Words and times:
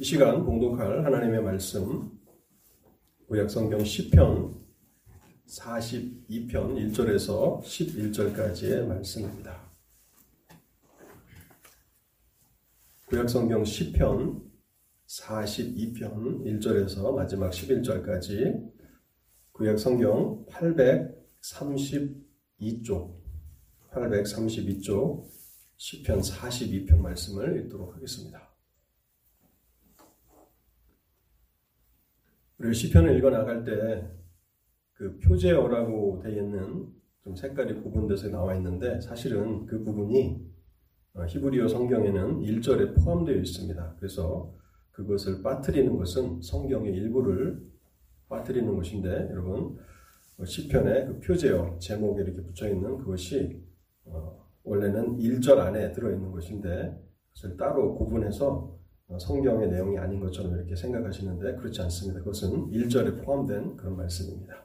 이 0.00 0.02
시간 0.02 0.44
봉독할 0.46 1.04
하나님의 1.04 1.42
말씀 1.42 2.10
구약성경 3.28 3.80
10편 3.80 4.58
42편 5.46 6.48
1절에서 6.48 7.60
11절까지의 7.60 8.86
말씀입니다. 8.86 9.70
구약성경 13.08 13.62
10편 13.62 14.42
42편 15.06 16.46
1절에서 16.46 17.14
마지막 17.14 17.50
11절까지 17.50 18.72
구약성경 19.52 20.46
832쪽 20.46 23.20
832쪽 23.90 25.28
10편 25.76 26.22
42편 26.22 26.96
말씀을 26.96 27.60
읽도록 27.60 27.94
하겠습니다. 27.94 28.49
우리 32.60 32.74
시편을 32.74 33.16
읽어 33.18 33.30
나갈 33.30 33.64
때 33.64 34.20
그 35.00 35.18
표제어라고 35.18 36.20
되어 36.22 36.42
있는 36.42 36.86
좀 37.24 37.34
색깔이 37.34 37.80
구분돼서 37.80 38.28
나와 38.28 38.54
있는데 38.56 39.00
사실은 39.00 39.64
그 39.64 39.82
부분이 39.82 40.46
어, 41.14 41.24
히브리어 41.24 41.68
성경에는 41.68 42.40
1절에 42.40 43.02
포함되어 43.02 43.36
있습니다. 43.36 43.96
그래서 43.98 44.54
그것을 44.90 45.42
빠뜨리는 45.42 45.96
것은 45.96 46.42
성경의 46.42 46.92
일부를 46.92 47.66
빠뜨리는 48.28 48.76
것인데 48.76 49.28
여러분 49.30 49.78
어, 50.36 50.44
시편의 50.44 51.06
그 51.06 51.20
표제어 51.20 51.78
제목에 51.78 52.22
이렇게 52.22 52.42
붙여 52.42 52.68
있는 52.68 52.98
그것이 52.98 53.64
어, 54.04 54.46
원래는 54.64 55.16
1절 55.16 55.56
안에 55.60 55.92
들어 55.92 56.10
있는 56.10 56.30
것인데 56.30 57.02
그것을 57.30 57.56
따로 57.56 57.94
구분해서 57.94 58.46
어, 58.48 58.79
성경의 59.18 59.68
내용이 59.68 59.98
아닌 59.98 60.20
것처럼 60.20 60.54
이렇게 60.54 60.76
생각하시는데 60.76 61.56
그렇지 61.56 61.82
않습니다. 61.82 62.20
그것은 62.20 62.70
1절에 62.70 63.24
포함된 63.24 63.76
그런 63.76 63.96
말씀입니다. 63.96 64.64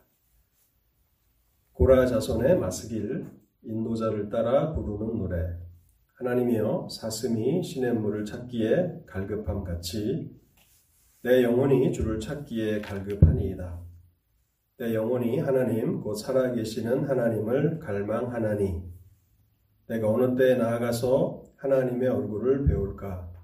고라 1.73 2.05
자손의 2.05 2.57
마스길 2.59 3.25
인도자를 3.63 4.29
따라 4.29 4.73
부르는 4.73 5.17
노래 5.17 5.57
하나님이여 6.15 6.87
사슴이 6.89 7.61
시냇물을 7.63 8.23
찾기에 8.23 9.03
갈급함 9.05 9.63
같이 9.63 10.33
내 11.21 11.43
영혼이 11.43 11.91
주를 11.91 12.19
찾기에 12.19 12.81
갈급하니이다. 12.81 13.81
내 14.77 14.93
영혼이 14.93 15.39
하나님 15.39 16.01
곧 16.01 16.15
살아계시는 16.15 17.05
하나님을 17.05 17.79
갈망하나니 17.79 18.83
내가 19.87 20.09
어느 20.09 20.35
때에 20.35 20.55
나아가서 20.55 21.43
하나님의 21.57 22.09
얼굴을 22.09 22.65
배울까 22.67 23.34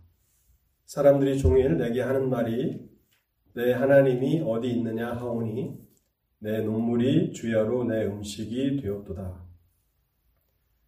사람들이 0.91 1.37
종일 1.37 1.77
내게 1.77 2.01
하는 2.01 2.29
말이 2.29 2.85
내 3.53 3.71
하나님이 3.71 4.41
어디 4.45 4.71
있느냐 4.71 5.13
하오니 5.13 5.79
내 6.39 6.59
눈물이 6.63 7.31
주야로 7.31 7.85
내 7.85 8.03
음식이 8.07 8.81
되었도다. 8.81 9.41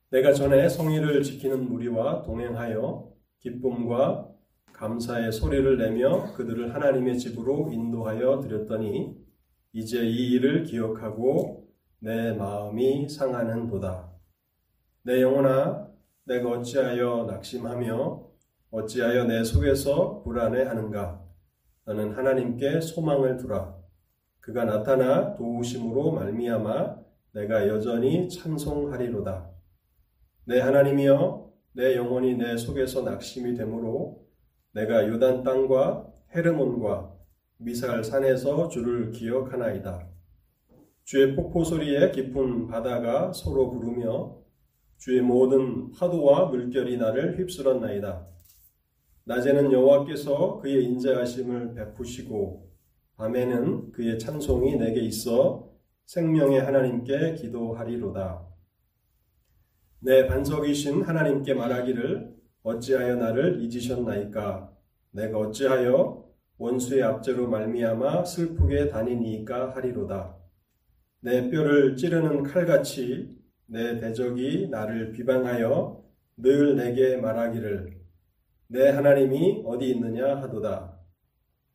내가 0.10 0.34
전에 0.34 0.68
성의를 0.68 1.24
지키는 1.24 1.70
무리와 1.70 2.24
동행하여 2.24 3.14
기쁨과 3.40 4.28
감사의 4.74 5.32
소리를 5.32 5.78
내며 5.78 6.34
그들을 6.34 6.76
하나님의 6.76 7.18
집으로 7.18 7.72
인도하여 7.72 8.42
드렸더니 8.42 9.16
이제 9.72 10.06
이 10.06 10.34
일을 10.34 10.66
기억하고 10.66 11.70
내 12.00 12.34
마음이 12.34 13.08
상하는 13.08 13.68
도다. 13.68 14.12
내 15.04 15.22
영혼아, 15.22 15.88
내가 16.26 16.50
어찌하여 16.50 17.24
낙심하며 17.26 18.33
어찌하여 18.76 19.26
내 19.26 19.44
속에서 19.44 20.24
불안해하는가? 20.24 21.24
너는 21.86 22.14
하나님께 22.14 22.82
소망을 22.82 23.38
두라. 23.38 23.78
그가 24.40 24.66
나타나 24.66 25.36
도우심으로 25.36 26.14
말미암아 26.14 26.96
내가 27.34 27.68
여전히 27.68 28.28
찬송하리로다. 28.30 29.48
내 30.46 30.60
하나님이여, 30.60 31.54
내 31.74 31.96
영혼이 31.96 32.36
내 32.38 32.58
속에서 32.58 33.04
낙심이 33.04 33.54
되므로 33.54 34.26
내가 34.72 35.08
요단 35.08 35.44
땅과 35.44 36.08
헤르몬과 36.36 37.14
미살 37.58 38.04
산에서 38.04 38.70
주를 38.70 39.12
기억하나이다. 39.12 40.08
주의 41.04 41.36
폭포 41.36 41.64
소리에 41.64 42.10
깊은 42.10 42.70
바다가 42.70 43.34
서로 43.34 43.70
부르며 43.70 44.36
주의 44.98 45.22
모든 45.22 45.92
파도와 45.92 46.46
물결이 46.46 46.98
나를 46.98 47.38
휩쓸었나이다. 47.38 48.33
낮에는 49.26 49.72
여호와께서 49.72 50.60
그의 50.60 50.84
인자하심을 50.86 51.76
베푸시고 51.76 52.70
밤에는 53.16 53.92
그의 53.92 54.20
찬송이 54.20 54.76
내게 54.76 55.00
있어 55.02 55.72
생명의 56.06 56.62
하나님께 56.62 57.36
기도하리로다. 57.36 58.46
내 60.00 60.28
반석이신 60.28 61.04
하나님께 61.04 61.54
말하기를 61.54 62.34
어찌하여 62.64 63.16
나를 63.16 63.62
잊으셨나이까? 63.62 64.74
내가 65.12 65.38
어찌하여 65.38 66.26
원수의 66.58 67.04
압제로 67.04 67.48
말미암아 67.48 68.26
슬프게 68.26 68.90
다니니까 68.90 69.72
하리로다. 69.72 70.38
내 71.22 71.50
뼈를 71.50 71.96
찌르는 71.96 72.44
칼같이 72.44 73.38
내 73.66 74.00
대적이 74.00 74.68
나를 74.70 75.12
비방하여 75.14 76.04
늘 76.38 76.76
내게 76.76 77.16
말하기를 77.18 78.03
내 78.68 78.90
하나님이 78.90 79.64
어디 79.66 79.90
있느냐 79.92 80.38
하도다. 80.42 81.00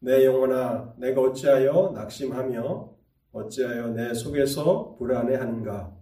내 0.01 0.25
영혼아, 0.25 0.95
내가 0.99 1.21
어찌하여 1.21 1.93
낙심하며 1.95 2.97
어찌하여 3.33 3.89
내 3.89 4.15
속에서 4.15 4.97
불안해하는가? 4.99 5.97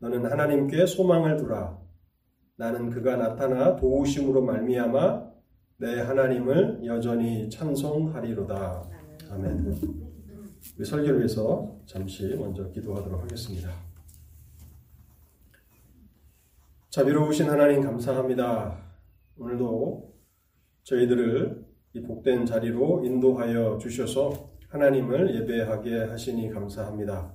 너는 0.00 0.30
하나님께 0.30 0.86
소망을 0.86 1.36
두라. 1.36 1.78
나는 2.56 2.90
그가 2.90 3.16
나타나 3.16 3.76
도우심으로 3.76 4.42
말미암아 4.42 5.28
내 5.78 6.00
하나님을 6.00 6.84
여전히 6.84 7.48
찬송하리로다. 7.48 8.82
아멘. 9.30 9.74
우리 10.76 10.84
설교를 10.84 11.18
위해서 11.18 11.78
잠시 11.86 12.34
먼저 12.36 12.68
기도하도록 12.70 13.22
하겠습니다. 13.22 13.70
자비로우신 16.90 17.48
하나님 17.48 17.82
감사합니다. 17.82 18.76
오늘도 19.38 20.17
저희들을 20.88 21.66
이 21.92 22.00
복된 22.00 22.46
자리로 22.46 23.04
인도하여 23.04 23.76
주셔서 23.76 24.54
하나님을 24.68 25.34
예배하게 25.34 26.04
하시니 26.04 26.48
감사합니다. 26.50 27.34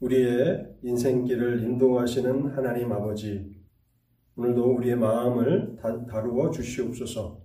우리의 0.00 0.76
인생길을 0.82 1.62
인도하시는 1.62 2.48
하나님 2.48 2.92
아버지, 2.92 3.50
오늘도 4.36 4.76
우리의 4.76 4.96
마음을 4.96 5.76
다루어 6.08 6.50
주시옵소서. 6.50 7.40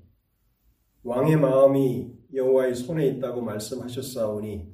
왕의 1.04 1.38
마음이 1.38 2.12
여호와의 2.34 2.76
손에 2.76 3.08
있다고 3.08 3.42
말씀하셨사오니 3.42 4.68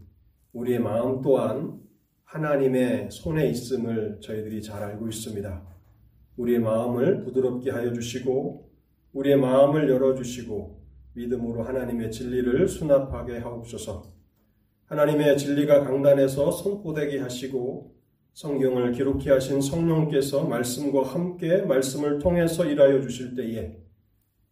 우리의 0.54 0.80
마음 0.80 1.22
또한 1.22 1.80
하나님의 2.24 3.12
손에 3.12 3.48
있음을 3.48 4.20
저희들이 4.22 4.64
잘 4.64 4.82
알고 4.82 5.08
있습니다. 5.08 5.68
우리의 6.38 6.60
마음을 6.60 7.26
부드럽게 7.26 7.70
하여 7.70 7.94
주시고 7.94 8.71
우리의 9.14 9.38
마음을 9.38 9.90
열어주시고 9.90 10.82
믿음으로 11.14 11.64
하나님의 11.64 12.12
진리를 12.12 12.68
수납하게 12.68 13.40
하옵소서. 13.40 14.04
하나님의 14.86 15.38
진리가 15.38 15.84
강단에서 15.84 16.52
선포되게 16.52 17.20
하시고 17.20 17.96
성경을 18.34 18.94
기록해 18.94 19.32
하신 19.32 19.62
성령께서 19.62 20.46
말씀과 20.46 21.04
함께 21.04 21.62
말씀을 21.64 22.20
통해서 22.20 22.66
일하여 22.66 23.02
주실 23.02 23.36
때에 23.36 23.78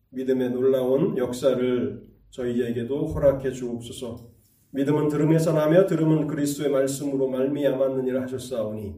믿음의 0.09 0.52
놀라운 0.52 1.18
역사를 1.18 2.08
저희에게도 2.30 3.08
허락해 3.08 3.51
주옵소서. 3.51 4.30
믿음은 4.72 5.07
들음에서 5.07 5.54
나며 5.54 5.86
들음은 5.88 6.28
그리스도의 6.28 6.69
말씀으로 6.69 7.28
말미암았느니라 7.30 8.24
하셨사오니 8.24 8.95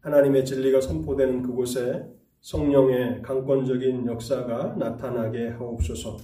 하나님의 0.00 0.44
진리가 0.44 0.80
선포되는 0.80 1.42
그곳에 1.42 2.06
성령의 2.40 3.22
강권적인 3.22 4.06
역사가 4.06 4.76
나타나게 4.78 5.48
하옵소서. 5.48 6.18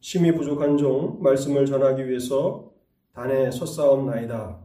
심히 0.00 0.32
부족한 0.32 0.76
종 0.76 1.22
말씀을 1.22 1.66
전하기 1.66 2.08
위해서 2.08 2.72
단에 3.12 3.50
섰사옵나이다. 3.50 4.60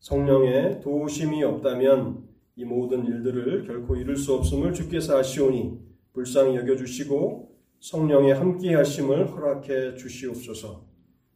성령의 0.00 0.80
도우심이 0.80 1.42
없다면 1.44 2.26
이 2.56 2.64
모든 2.64 3.04
일들을 3.04 3.66
결코 3.66 3.96
이룰 3.96 4.16
수 4.16 4.34
없음을 4.34 4.72
주께서 4.72 5.18
아시오니 5.18 5.78
불쌍히 6.12 6.56
여겨주시고 6.56 7.56
성령의 7.80 8.34
함께하심을 8.34 9.30
허락해 9.30 9.94
주시옵소서. 9.94 10.84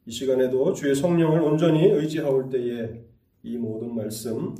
이 0.06 0.10
시간에도 0.10 0.72
주의 0.72 0.94
성령을 0.94 1.40
온전히 1.40 1.84
의지하올 1.84 2.50
때에 2.50 3.04
이 3.44 3.56
모든 3.56 3.94
말씀 3.94 4.54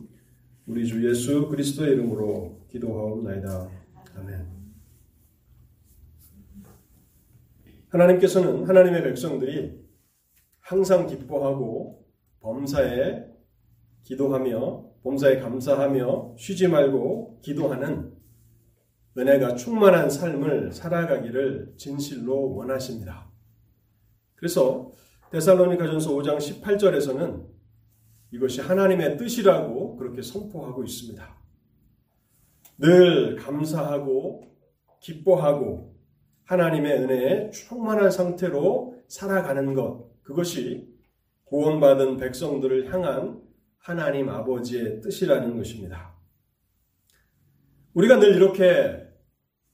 우리 0.66 0.86
주 0.86 1.08
예수 1.08 1.48
그리스도의 1.48 1.94
이름으로 1.94 2.60
기도하옵나이다. 2.68 3.81
아멘. 4.16 4.62
하나님께서는 7.88 8.66
하나님의 8.66 9.02
백성들이 9.02 9.80
항상 10.60 11.06
기뻐하고 11.06 12.06
범사에 12.40 13.26
기도하며 14.04 14.92
범사에 15.02 15.40
감사하며 15.40 16.36
쉬지 16.38 16.68
말고 16.68 17.40
기도하는 17.42 18.12
은혜가 19.16 19.56
충만한 19.56 20.08
삶을 20.08 20.72
살아가기를 20.72 21.74
진실로 21.76 22.54
원하십니다. 22.54 23.30
그래서 24.36 24.92
데살로니가전서 25.30 26.10
5장 26.12 26.38
18절에서는 26.38 27.46
이것이 28.32 28.60
하나님의 28.60 29.18
뜻이라고 29.18 29.96
그렇게 29.96 30.22
선포하고 30.22 30.82
있습니다. 30.82 31.41
늘 32.82 33.36
감사하고 33.36 34.42
기뻐하고 34.98 35.94
하나님의 36.46 36.98
은혜에 36.98 37.50
충만한 37.50 38.10
상태로 38.10 39.00
살아가는 39.06 39.72
것, 39.74 40.10
그것이 40.22 40.92
구원받은 41.44 42.16
백성들을 42.16 42.92
향한 42.92 43.40
하나님 43.78 44.28
아버지의 44.28 45.00
뜻이라는 45.00 45.56
것입니다. 45.56 46.16
우리가 47.94 48.18
늘 48.18 48.34
이렇게 48.34 49.06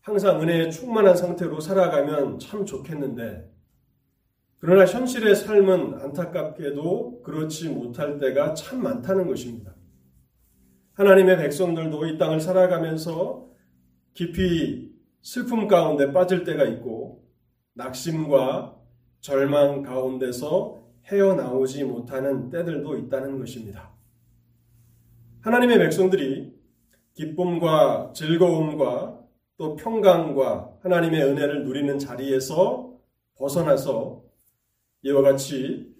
항상 0.00 0.42
은혜에 0.42 0.68
충만한 0.68 1.16
상태로 1.16 1.60
살아가면 1.60 2.38
참 2.38 2.66
좋겠는데, 2.66 3.50
그러나 4.58 4.84
현실의 4.84 5.34
삶은 5.34 5.94
안타깝게도 5.94 7.22
그렇지 7.22 7.70
못할 7.70 8.18
때가 8.18 8.52
참 8.52 8.82
많다는 8.82 9.26
것입니다. 9.26 9.77
하나님의 10.98 11.36
백성들도 11.36 12.06
이 12.06 12.18
땅을 12.18 12.40
살아가면서 12.40 13.46
깊이 14.14 14.90
슬픔 15.22 15.68
가운데 15.68 16.12
빠질 16.12 16.42
때가 16.42 16.64
있고 16.64 17.24
낙심과 17.74 18.76
절망 19.20 19.82
가운데서 19.82 20.82
헤어나오지 21.04 21.84
못하는 21.84 22.50
때들도 22.50 22.98
있다는 22.98 23.38
것입니다. 23.38 23.92
하나님의 25.42 25.78
백성들이 25.78 26.52
기쁨과 27.14 28.12
즐거움과 28.12 29.20
또 29.56 29.76
평강과 29.76 30.78
하나님의 30.80 31.22
은혜를 31.22 31.64
누리는 31.64 31.96
자리에서 32.00 32.92
벗어나서 33.36 34.24
이와 35.02 35.22
같이 35.22 35.94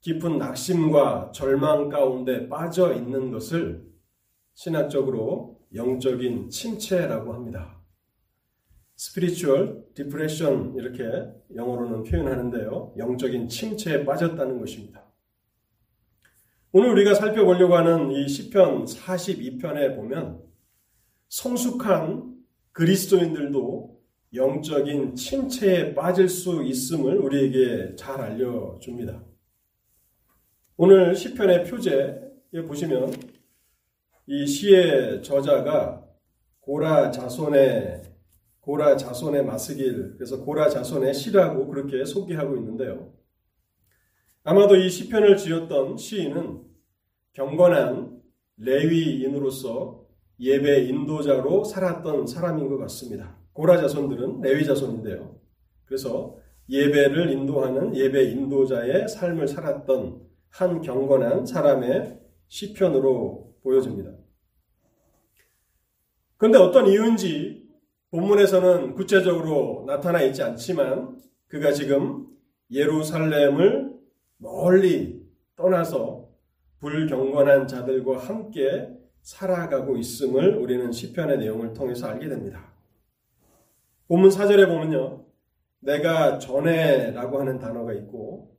깊은 0.00 0.38
낙심과 0.38 1.30
절망 1.32 1.88
가운데 1.88 2.48
빠져 2.48 2.92
있는 2.92 3.30
것을 3.30 3.88
신학적으로 4.58 5.60
영적인 5.72 6.50
침체라고 6.50 7.32
합니다. 7.32 7.80
spiritual 8.98 9.84
depression 9.94 10.74
이렇게 10.74 11.04
영어로는 11.54 12.02
표현하는데요. 12.02 12.94
영적인 12.96 13.46
침체에 13.46 14.04
빠졌다는 14.04 14.58
것입니다. 14.58 15.04
오늘 16.72 16.90
우리가 16.90 17.14
살펴보려고 17.14 17.76
하는 17.76 18.10
이 18.10 18.28
시편 18.28 18.86
42편에 18.86 19.94
보면 19.94 20.42
성숙한 21.28 22.34
그리스도인들도 22.72 23.96
영적인 24.34 25.14
침체에 25.14 25.94
빠질 25.94 26.28
수 26.28 26.64
있음을 26.64 27.16
우리에게 27.18 27.94
잘 27.94 28.20
알려줍니다. 28.20 29.22
오늘 30.76 31.14
시편의 31.14 31.62
표제에 31.66 32.62
보시면 32.66 33.37
이 34.30 34.46
시의 34.46 35.22
저자가 35.22 36.04
고라 36.60 37.10
자손의 37.10 38.02
고라 38.60 38.98
자손의 38.98 39.42
마스길 39.42 40.16
그래서 40.18 40.44
고라 40.44 40.68
자손의 40.68 41.14
시라고 41.14 41.66
그렇게 41.66 42.04
소개하고 42.04 42.58
있는데요. 42.58 43.10
아마도 44.44 44.76
이 44.76 44.90
시편을 44.90 45.38
지었던 45.38 45.96
시인은 45.96 46.60
경건한 47.32 48.20
레위인으로서 48.58 50.04
예배 50.38 50.82
인도자로 50.88 51.64
살았던 51.64 52.26
사람인 52.26 52.68
것 52.68 52.76
같습니다. 52.76 53.38
고라 53.54 53.80
자손들은 53.80 54.42
레위 54.42 54.66
자손인데요. 54.66 55.40
그래서 55.86 56.36
예배를 56.68 57.30
인도하는 57.30 57.96
예배 57.96 58.24
인도자의 58.24 59.08
삶을 59.08 59.48
살았던 59.48 60.20
한 60.50 60.82
경건한 60.82 61.46
사람의 61.46 62.20
시편으로 62.48 63.56
보여집니다. 63.62 64.17
그런데 66.38 66.58
어떤 66.58 66.86
이유인지 66.86 67.68
본문에서는 68.10 68.94
구체적으로 68.94 69.84
나타나 69.86 70.22
있지 70.22 70.42
않지만 70.42 71.18
그가 71.48 71.72
지금 71.72 72.26
예루살렘을 72.70 73.92
멀리 74.38 75.20
떠나서 75.56 76.28
불경건한 76.78 77.66
자들과 77.66 78.18
함께 78.18 78.88
살아가고 79.20 79.96
있음을 79.96 80.56
우리는 80.56 80.92
시편의 80.92 81.38
내용을 81.38 81.72
통해서 81.74 82.06
알게 82.06 82.28
됩니다. 82.28 82.72
본문 84.06 84.30
4절에 84.30 84.68
보면요. 84.68 85.24
내가 85.80 86.38
전에라고 86.38 87.40
하는 87.40 87.58
단어가 87.58 87.92
있고 87.94 88.56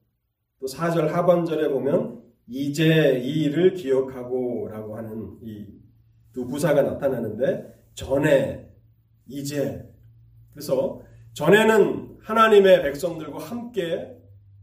또 0.59 0.67
4절 0.67 1.07
하반절에 1.07 1.69
보면 1.69 2.21
이제 2.47 3.19
이 3.23 3.45
일을 3.45 3.73
기억하고라고 3.73 4.97
하는 4.97 5.37
이 5.43 5.78
두 6.33 6.45
부사가 6.47 6.81
나타나는데 6.81 7.73
전에 7.93 8.69
이제 9.27 9.87
그래서 10.51 11.01
전에는 11.33 12.19
하나님의 12.21 12.83
백성들과 12.83 13.39
함께 13.39 14.15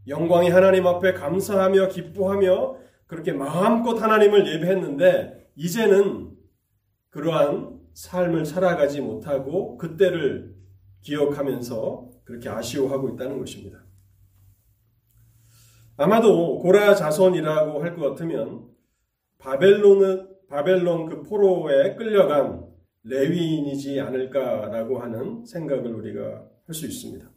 영광이 0.07 0.49
하나님 0.49 0.87
앞에 0.87 1.13
감사하며 1.13 1.89
기뻐하며 1.89 2.77
그렇게 3.07 3.31
마음껏 3.33 4.01
하나님을 4.01 4.47
예배했는데 4.53 5.51
이제는 5.55 6.35
그러한 7.09 7.79
삶을 7.93 8.45
살아가지 8.45 9.01
못하고 9.01 9.77
그때를 9.77 10.55
기억하면서 11.01 12.09
그렇게 12.25 12.49
아쉬워하고 12.49 13.09
있다는 13.09 13.39
것입니다. 13.39 13.79
아마도 15.97 16.59
고라 16.59 16.93
자손이라고 16.95 17.81
할 17.83 17.95
것 17.95 18.09
같으면 18.09 18.67
바벨론은 19.39 20.27
바벨론 20.49 21.07
그 21.07 21.23
포로에 21.23 21.95
끌려간 21.95 22.65
레위인이지 23.03 23.99
않을까라고 23.99 24.99
하는 24.99 25.45
생각을 25.45 25.93
우리가 25.93 26.47
할 26.67 26.73
수 26.73 26.85
있습니다. 26.85 27.29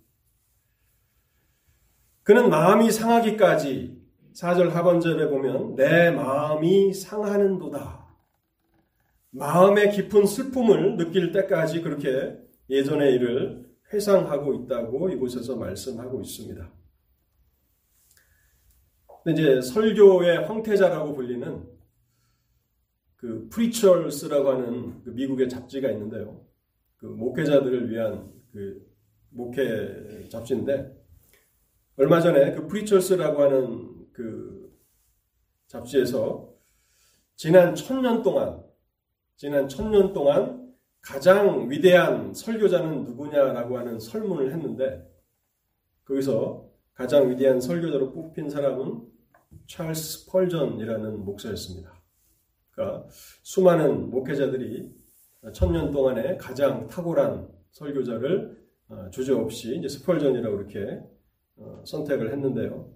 그는 2.24 2.50
마음이 2.50 2.90
상하기까지 2.90 4.00
4절 4.34 4.70
하반절에 4.70 5.28
보면 5.28 5.76
내 5.76 6.11
마음이 6.11 6.92
상하는도다. 6.92 8.08
마음의 9.30 9.92
깊은 9.92 10.26
슬픔을 10.26 10.96
느낄 10.96 11.30
때까지 11.30 11.82
그렇게 11.82 12.37
예전의 12.68 13.14
일을 13.14 13.70
회상하고 13.92 14.54
있다고 14.54 15.11
이곳에서 15.11 15.56
말씀하고 15.56 16.20
있습니다. 16.20 16.73
이제 19.28 19.61
설교의 19.61 20.44
황태자라고 20.46 21.14
불리는 21.14 21.69
그 23.20 23.50
Preachers라고 23.50 24.49
하는 24.48 25.02
그 25.02 25.10
미국의 25.10 25.50
잡지가 25.50 25.90
있는데요. 25.90 26.42
그 26.96 27.04
목회자들을 27.04 27.90
위한 27.90 28.32
그 28.50 28.90
목회 29.28 30.26
잡지인데 30.30 30.90
얼마 31.96 32.22
전에 32.22 32.54
그 32.54 32.66
Preachers라고 32.66 33.42
하는 33.42 34.06
그 34.14 34.74
잡지에서 35.66 36.50
지난 37.36 37.74
천년 37.74 38.22
동안 38.22 38.64
지난 39.36 39.68
천년 39.68 40.14
동안 40.14 40.74
가장 41.02 41.70
위대한 41.70 42.32
설교자는 42.32 43.04
누구냐라고 43.04 43.76
하는 43.76 44.00
설문을 44.00 44.50
했는데 44.50 45.06
거기서 46.04 46.70
가장 46.94 47.28
위대한 47.30 47.60
설교자로 47.60 48.12
뽑힌 48.12 48.48
사람은 48.48 49.06
찰스 49.66 50.30
펄전이라는 50.30 51.22
목사였습니다. 51.22 52.00
그러니까 52.80 53.06
수많은 53.42 54.10
목회자들이 54.10 54.90
천년 55.52 55.90
동안에 55.90 56.38
가장 56.38 56.87
탁월한 56.87 57.49
설교자를 57.72 58.58
어, 58.88 59.10
주저없이 59.10 59.76
이제 59.76 59.88
스펄전이라고 59.88 60.56
이렇게 60.56 61.00
어, 61.56 61.82
선택을 61.87 62.32
했는데요. 62.32 62.92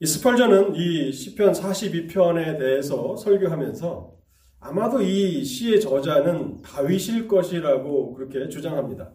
이 0.00 0.06
스펄전은 0.06 0.76
이 0.76 1.12
시편 1.12 1.52
42편에 1.52 2.58
대해서 2.58 3.16
설교하면서 3.16 4.12
아마도 4.60 5.00
이 5.02 5.44
시의 5.44 5.80
저자는 5.80 6.62
다윗일 6.62 7.26
것이라고 7.26 8.14
그렇게 8.14 8.48
주장합니다. 8.48 9.12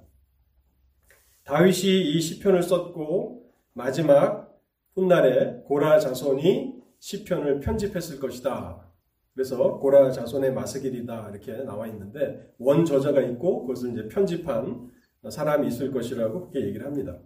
다윗이 1.46 2.12
이 2.12 2.20
시편을 2.20 2.64
썼고 2.64 3.50
마지막 3.74 4.54
훗날에 4.96 5.62
고라 5.66 6.00
자손이 6.00 6.77
시편을 7.00 7.60
편집했을 7.60 8.20
것이다. 8.20 8.88
그래서 9.34 9.78
고라 9.78 10.12
자손의 10.12 10.54
마스길이다 10.54 11.30
이렇게 11.30 11.64
나와 11.64 11.88
있는데 11.88 12.54
원 12.58 12.86
저자가 12.86 13.22
있고 13.22 13.62
그것을 13.62 13.92
이제 13.92 14.08
편집한 14.08 14.90
사람이 15.30 15.68
있을 15.68 15.92
것이라고 15.92 16.50
그렇게 16.50 16.66
얘기를 16.68 16.86
합니다. 16.86 17.20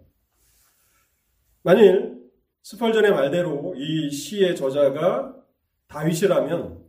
만일 1.62 2.20
스펄전의 2.62 3.12
말대로 3.12 3.74
이 3.76 4.10
시의 4.10 4.56
저자가 4.56 5.36
다윗이라면 5.88 6.82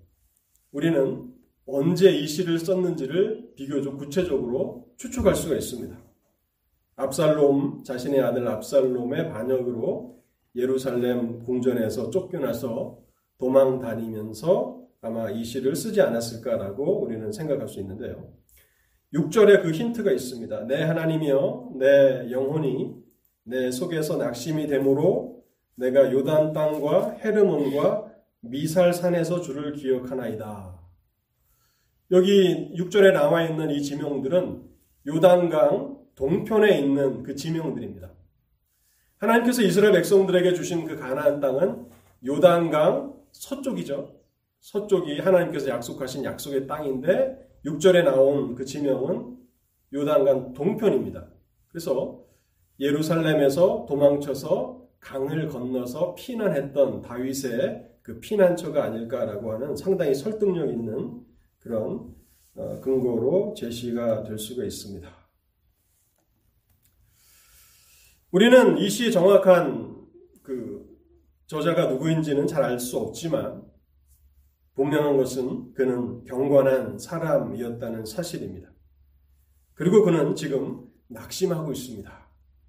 우리는 0.71 1.33
언제 1.65 2.11
이 2.11 2.27
시를 2.27 2.59
썼는지를 2.59 3.53
비교적 3.55 3.97
구체적으로 3.97 4.87
추측할 4.97 5.35
수가 5.35 5.55
있습니다. 5.55 5.97
압살롬, 6.95 7.83
자신의 7.83 8.21
아들 8.21 8.47
압살롬의 8.47 9.29
반역으로 9.29 10.22
예루살렘 10.55 11.43
궁전에서 11.43 12.09
쫓겨나서 12.09 12.99
도망 13.37 13.79
다니면서 13.79 14.81
아마 15.01 15.29
이 15.29 15.43
시를 15.43 15.75
쓰지 15.75 16.01
않았을까라고 16.01 17.01
우리는 17.03 17.31
생각할 17.31 17.67
수 17.67 17.79
있는데요. 17.81 18.31
6절에 19.13 19.61
그 19.61 19.71
힌트가 19.71 20.11
있습니다. 20.11 20.65
내 20.65 20.81
하나님이여 20.81 21.73
내 21.77 22.31
영혼이 22.31 22.95
내 23.43 23.69
속에서 23.69 24.17
낙심이 24.17 24.67
되므로 24.67 25.43
내가 25.75 26.11
요단 26.11 26.53
땅과 26.53 27.17
헤르몬과 27.23 28.11
미살산에서 28.41 29.41
주를 29.41 29.73
기억하나이다. 29.73 30.79
여기 32.11 32.73
6절에 32.75 33.11
나와 33.13 33.43
있는 33.43 33.71
이 33.71 33.81
지명들은 33.81 34.63
요단강 35.07 35.97
동편에 36.15 36.79
있는 36.79 37.23
그 37.23 37.35
지명들입니다. 37.35 38.11
하나님께서 39.23 39.61
이스라엘 39.61 39.93
백성들에게 39.93 40.53
주신 40.53 40.85
그 40.85 40.97
가나안 40.97 41.39
땅은 41.39 41.85
요단강 42.25 43.13
서쪽이죠. 43.31 44.15
서쪽이 44.59 45.19
하나님께서 45.19 45.69
약속하신 45.69 46.23
약속의 46.25 46.67
땅인데 46.67 47.37
6절에 47.65 48.03
나온 48.03 48.55
그 48.55 48.65
지명은 48.65 49.37
요단강 49.93 50.53
동편입니다. 50.53 51.27
그래서 51.69 52.23
예루살렘에서 52.79 53.85
도망쳐서 53.87 54.83
강을 54.99 55.47
건너서 55.47 56.15
피난했던 56.15 57.01
다윗의 57.01 57.91
그 58.01 58.19
피난처가 58.19 58.83
아닐까라고 58.83 59.53
하는 59.53 59.75
상당히 59.75 60.13
설득력 60.13 60.69
있는 60.69 61.21
그런 61.59 62.13
어, 62.55 62.79
근거로 62.81 63.53
제시가 63.57 64.23
될 64.23 64.37
수가 64.37 64.63
있습니다. 64.63 65.22
우리는 68.33 68.79
이 68.79 68.89
시의 68.89 69.11
정확한 69.11 69.95
그 70.41 70.89
저자가 71.45 71.85
누구인지는 71.85 72.47
잘 72.47 72.63
알 72.63 72.79
수 72.79 72.97
없지만 72.97 73.63
분명한 74.73 75.17
것은 75.17 75.71
그는 75.75 76.23
경건한 76.23 76.97
사람이었다는 76.97 78.05
사실입니다. 78.05 78.71
그리고 79.75 80.03
그는 80.03 80.33
지금 80.33 80.87
낙심하고 81.09 81.73
있습니다. 81.73 82.11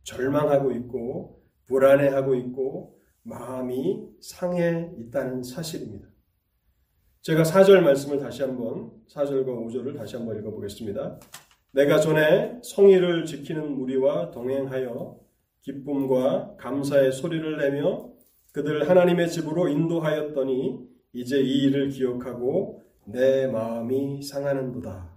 절망하고 0.02 0.70
있고 0.72 1.42
불안해하고 1.64 2.34
있고 2.34 2.98
마음이 3.22 4.06
상해 4.20 4.92
있다는 4.98 5.42
사실입니다. 5.42 6.06
제가 7.22 7.42
4절 7.42 7.80
말씀을 7.80 8.18
다시 8.18 8.42
한번 8.42 8.92
4절과 9.08 9.46
5절을 9.46 9.96
다시 9.96 10.16
한번 10.16 10.38
읽어보겠습니다. 10.40 11.20
내가 11.72 11.98
전에 12.00 12.60
성의를 12.62 13.24
지키는 13.24 13.78
무리와 13.78 14.30
동행하여 14.30 15.23
기쁨과 15.64 16.56
감사의 16.58 17.12
소리를 17.12 17.56
내며 17.56 18.10
그들 18.52 18.88
하나님의 18.88 19.30
집으로 19.30 19.68
인도하였더니 19.68 20.78
이제 21.14 21.40
이 21.40 21.64
일을 21.64 21.88
기억하고 21.88 22.82
내 23.06 23.46
마음이 23.46 24.22
상하는도다. 24.22 25.10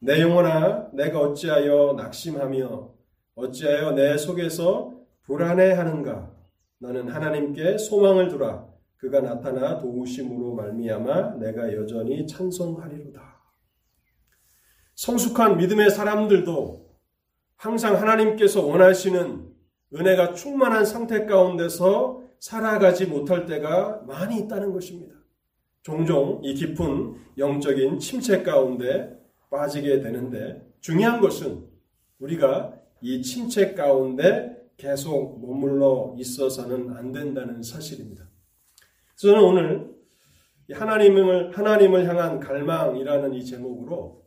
내 0.00 0.22
영혼아 0.22 0.90
내가 0.92 1.20
어찌하여 1.20 1.94
낙심하며 1.96 2.94
어찌하여 3.34 3.92
내 3.92 4.16
속에서 4.16 4.92
불안해하는가 5.24 6.32
너는 6.78 7.08
하나님께 7.08 7.78
소망을 7.78 8.28
두라 8.28 8.66
그가 8.96 9.20
나타나 9.20 9.78
도우심으로 9.78 10.54
말미암아 10.54 11.36
내가 11.38 11.74
여전히 11.74 12.26
찬송하리로다. 12.26 13.36
성숙한 14.94 15.58
믿음의 15.58 15.90
사람들도 15.90 16.86
항상 17.56 18.00
하나님께서 18.00 18.64
원하시는 18.64 19.55
은혜가 19.94 20.34
충만한 20.34 20.84
상태 20.84 21.26
가운데서 21.26 22.22
살아가지 22.38 23.06
못할 23.06 23.46
때가 23.46 24.02
많이 24.06 24.38
있다는 24.40 24.72
것입니다. 24.72 25.14
종종 25.82 26.40
이 26.42 26.54
깊은 26.54 27.14
영적인 27.38 27.98
침체 27.98 28.42
가운데 28.42 29.16
빠지게 29.50 30.00
되는데 30.00 30.66
중요한 30.80 31.20
것은 31.20 31.64
우리가 32.18 32.74
이 33.00 33.22
침체 33.22 33.74
가운데 33.74 34.56
계속 34.76 35.40
머물러 35.40 36.14
있어서는 36.18 36.90
안 36.96 37.12
된다는 37.12 37.62
사실입니다. 37.62 38.28
저는 39.16 39.42
오늘 39.42 39.96
하나님을 40.72 41.56
하나님을 41.56 42.08
향한 42.08 42.40
갈망이라는 42.40 43.34
이 43.34 43.44
제목으로 43.44 44.24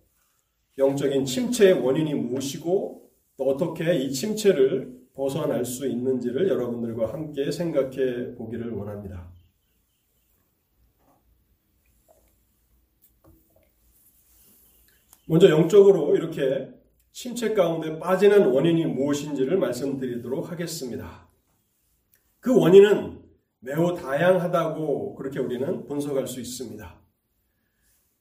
영적인 0.77 1.25
침체의 1.25 1.73
원인이 1.73 2.13
무엇이고 2.13 3.09
또 3.37 3.43
어떻게 3.43 3.95
이 3.95 4.11
침체를 4.11 4.98
벗어날 5.13 5.65
수 5.65 5.87
있는지를 5.87 6.47
여러분들과 6.47 7.11
함께 7.13 7.51
생각해 7.51 8.35
보기를 8.35 8.71
원합니다. 8.71 9.31
먼저 15.27 15.49
영적으로 15.49 16.15
이렇게 16.15 16.73
침체 17.11 17.53
가운데 17.53 17.99
빠지는 17.99 18.47
원인이 18.47 18.85
무엇인지를 18.87 19.57
말씀드리도록 19.57 20.51
하겠습니다. 20.51 21.29
그 22.39 22.57
원인은 22.57 23.21
매우 23.59 23.93
다양하다고 23.93 25.15
그렇게 25.15 25.39
우리는 25.39 25.85
분석할 25.85 26.25
수 26.25 26.39
있습니다. 26.39 26.99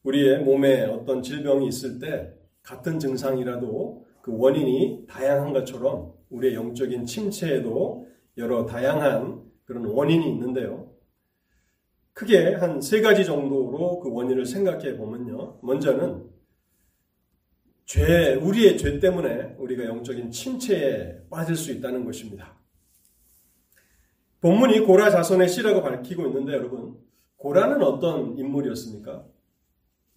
우리의 0.03 0.43
몸에 0.43 0.85
어떤 0.85 1.23
질병이 1.23 1.67
있을 1.69 1.99
때 1.99 2.35
같은 2.63 2.99
증상이라도 2.99 4.05
그 4.21 4.37
원인이 4.37 5.07
다양한 5.09 5.53
것처럼 5.53 6.18
우리의 6.31 6.55
영적인 6.55 7.07
침체에도 7.07 8.09
여러 8.37 8.67
다양한 8.67 9.43
그런 9.65 9.85
원인이 9.85 10.29
있는데요. 10.31 10.93
크게 12.13 12.55
한 12.55 12.81
세 12.81 13.01
가지 13.01 13.25
정도로 13.25 14.01
그 14.01 14.11
원인을 14.11 14.45
생각해 14.45 14.97
보면요. 14.97 15.59
먼저는 15.63 16.29
죄, 17.85 18.35
우리의 18.35 18.77
죄 18.77 18.99
때문에 18.99 19.55
우리가 19.59 19.85
영적인 19.85 20.31
침체에 20.31 21.29
빠질 21.31 21.57
수 21.57 21.73
있다는 21.73 22.05
것입니다. 22.05 22.59
본문이 24.41 24.81
고라 24.81 25.11
자손의 25.11 25.49
씨라고 25.49 25.83
밝히고 25.83 26.27
있는데 26.27 26.53
여러분, 26.53 26.99
고라는 27.37 27.83
어떤 27.83 28.37
인물이었습니까? 28.37 29.25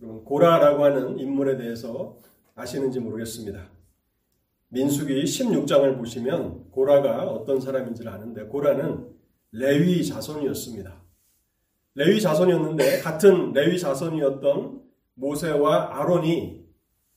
여러분, 0.01 0.23
고라라고 0.25 0.83
하는 0.83 1.19
인물에 1.19 1.57
대해서 1.57 2.19
아시는지 2.55 2.99
모르겠습니다. 2.99 3.69
민수기 4.73 5.25
16장을 5.25 5.97
보시면 5.97 6.71
고라가 6.71 7.25
어떤 7.25 7.59
사람인지를 7.59 8.09
아는데 8.09 8.45
고라는 8.45 9.05
레위 9.51 10.05
자손이었습니다. 10.05 11.01
레위 11.95 12.21
자손이었는데 12.21 12.99
같은 13.01 13.51
레위 13.51 13.77
자손이었던 13.77 14.81
모세와 15.15 15.99
아론이 15.99 16.65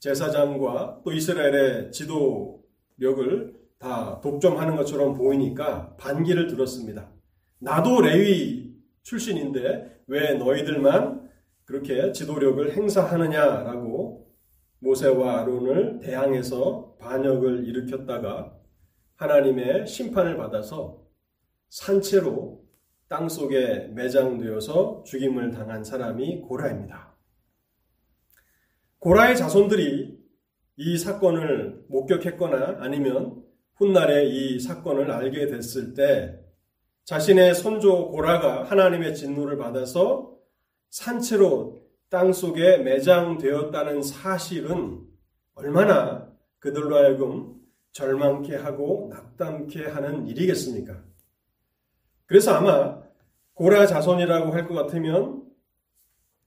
제사장과 0.00 1.02
또 1.04 1.12
이스라엘의 1.12 1.92
지도력을 1.92 3.54
다 3.78 4.20
독점하는 4.20 4.74
것처럼 4.74 5.14
보이니까 5.14 5.94
반기를 5.96 6.48
들었습니다. 6.48 7.08
나도 7.60 8.00
레위 8.00 8.74
출신인데 9.04 10.02
왜 10.08 10.34
너희들만 10.34 11.30
그렇게 11.64 12.10
지도력을 12.10 12.76
행사하느냐라고 12.76 14.26
모세와 14.84 15.40
아론을 15.40 15.98
대항해서 16.00 16.96
반역을 17.00 17.66
일으켰다가 17.66 18.54
하나님의 19.16 19.86
심판을 19.86 20.36
받아서 20.36 21.02
산채로 21.70 22.62
땅 23.08 23.28
속에 23.28 23.88
매장되어서 23.94 25.04
죽임을 25.06 25.52
당한 25.52 25.84
사람이 25.84 26.42
고라입니다. 26.42 27.14
고라의 28.98 29.36
자손들이 29.36 30.18
이 30.76 30.98
사건을 30.98 31.84
목격했거나 31.88 32.76
아니면 32.80 33.42
훗날에 33.76 34.26
이 34.26 34.60
사건을 34.60 35.10
알게 35.10 35.46
됐을 35.46 35.94
때 35.94 36.38
자신의 37.04 37.54
손조 37.54 38.08
고라가 38.10 38.64
하나님의 38.64 39.14
진노를 39.14 39.56
받아서 39.56 40.36
산채로 40.90 41.83
땅 42.14 42.32
속에 42.32 42.78
매장되었다는 42.78 44.00
사실은 44.00 45.00
얼마나 45.56 46.30
그들로 46.60 46.96
하여금 46.96 47.56
절망케 47.90 48.54
하고 48.54 49.08
낙담케 49.12 49.86
하는 49.88 50.28
일이겠습니까? 50.28 50.94
그래서 52.26 52.52
아마 52.54 53.02
고라 53.54 53.86
자손이라고 53.86 54.52
할 54.52 54.68
것 54.68 54.74
같으면 54.74 55.42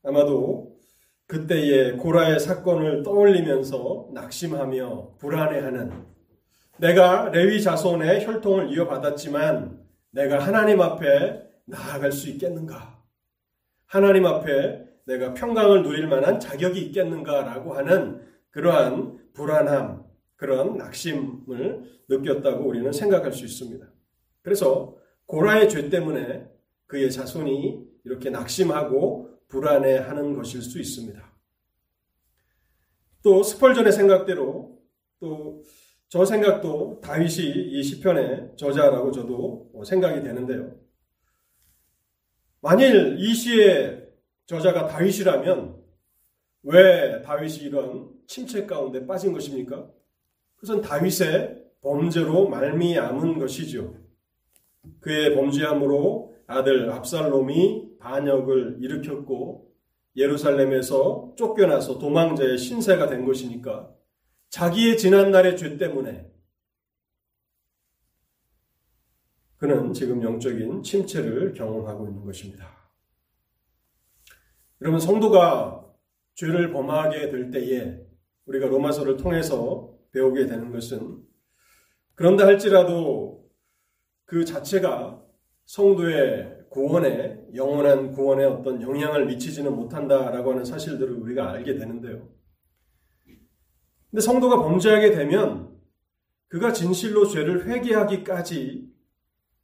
아마도 0.06 0.78
그때의 1.26 1.98
고라의 1.98 2.40
사건을 2.40 3.04
떠올리면서 3.04 4.12
낙심하며 4.14 5.16
불안해하는 5.18 5.92
내가 6.78 7.28
레위 7.28 7.62
자손의 7.62 8.26
혈통을 8.26 8.72
이어받았지만 8.72 9.86
내가 10.12 10.40
하나님 10.40 10.80
앞에 10.80 11.44
나아갈 11.66 12.14
수 12.14 12.30
있겠는가? 12.30 13.04
하나님 13.86 14.26
앞에 14.26 14.87
내가 15.08 15.34
평강을 15.34 15.84
누릴 15.84 16.08
만한 16.08 16.40
자격이 16.40 16.80
있겠는가라고 16.88 17.74
하는 17.74 18.22
그러한 18.52 19.18
불안함, 19.34 20.06
그런 20.36 20.78
낙심을 20.78 22.02
느꼈다고 22.10 22.68
우리는 22.68 22.92
생각할 22.92 23.34
수 23.34 23.46
있습니다. 23.46 23.86
그래서 24.42 24.96
고라의 25.26 25.70
죄 25.70 25.90
때문에 25.90 26.48
그의 26.86 27.12
자손이 27.12 27.86
이렇게 28.06 28.30
낙심하고 28.30 29.32
불안해하는 29.48 30.36
것일 30.36 30.62
수 30.62 30.80
있습니다. 30.80 31.34
또 33.24 33.44
스펄전의 33.44 33.92
생각대로 33.92 34.80
또 35.20 35.64
저 36.10 36.24
생각도 36.24 37.02
다윗이 37.02 37.48
이 37.72 37.84
시편의 37.84 38.54
저자라고 38.58 39.12
저도 39.12 39.70
생각이 39.86 40.22
되는데요. 40.22 40.74
만일 42.62 43.18
이 43.20 43.34
시의 43.34 44.07
저자가 44.48 44.88
다윗이라면 44.88 45.84
왜 46.64 47.22
다윗이 47.22 47.58
이런 47.66 48.10
침체 48.28 48.66
가운데 48.66 49.06
빠진 49.06 49.34
것입니까? 49.34 49.90
그것은 50.56 50.82
다윗의 50.82 51.66
범죄로 51.82 52.48
말미암은 52.50 53.40
것이죠. 53.40 53.96
그의 55.02 55.36
범죄함으로 55.36 56.36
아들 56.48 56.90
압살롬이 56.90 57.98
반역을 58.00 58.78
일으켰고 58.80 59.70
예루살렘에서 60.16 61.34
쫓겨나서 61.38 62.00
도망자의 62.00 62.58
신세가 62.58 63.08
된 63.08 63.26
것이니까 63.26 63.94
자기의 64.50 64.98
지난날의 64.98 65.58
죄 65.58 65.78
때문에 65.78 66.32
그는 69.58 69.92
지금 69.94 70.24
영적인 70.24 70.84
침체를 70.84 71.54
경험하고 71.54 72.08
있는 72.08 72.24
것입니다. 72.24 72.77
여러분 74.82 75.00
성도가 75.00 75.86
죄를 76.36 76.72
범하게 76.72 77.32
될 77.32 77.50
때에 77.50 78.00
우리가 78.46 78.68
로마서를 78.68 79.18
통해서 79.18 79.94
배우게 80.12 80.46
되는 80.46 80.72
것은 80.72 81.24
그런다 82.14 82.46
할지라도 82.46 83.50
그 84.26 84.46
자체가 84.46 85.24
성도의 85.66 86.66
구원에 86.70 87.44
영원한 87.56 88.12
구원에 88.12 88.46
어떤 88.46 88.82
영향을 88.82 89.26
미치지는 89.26 89.76
못한다라고 89.76 90.52
하는 90.52 90.64
사실들을 90.64 91.14
우리가 91.16 91.52
알게 91.52 91.76
되는데요. 91.76 92.30
근데 94.10 94.22
성도가 94.22 94.62
범죄하게 94.62 95.12
되면 95.12 95.76
그가 96.50 96.72
진실로 96.72 97.26
죄를 97.26 97.68
회개하기까지 97.68 98.90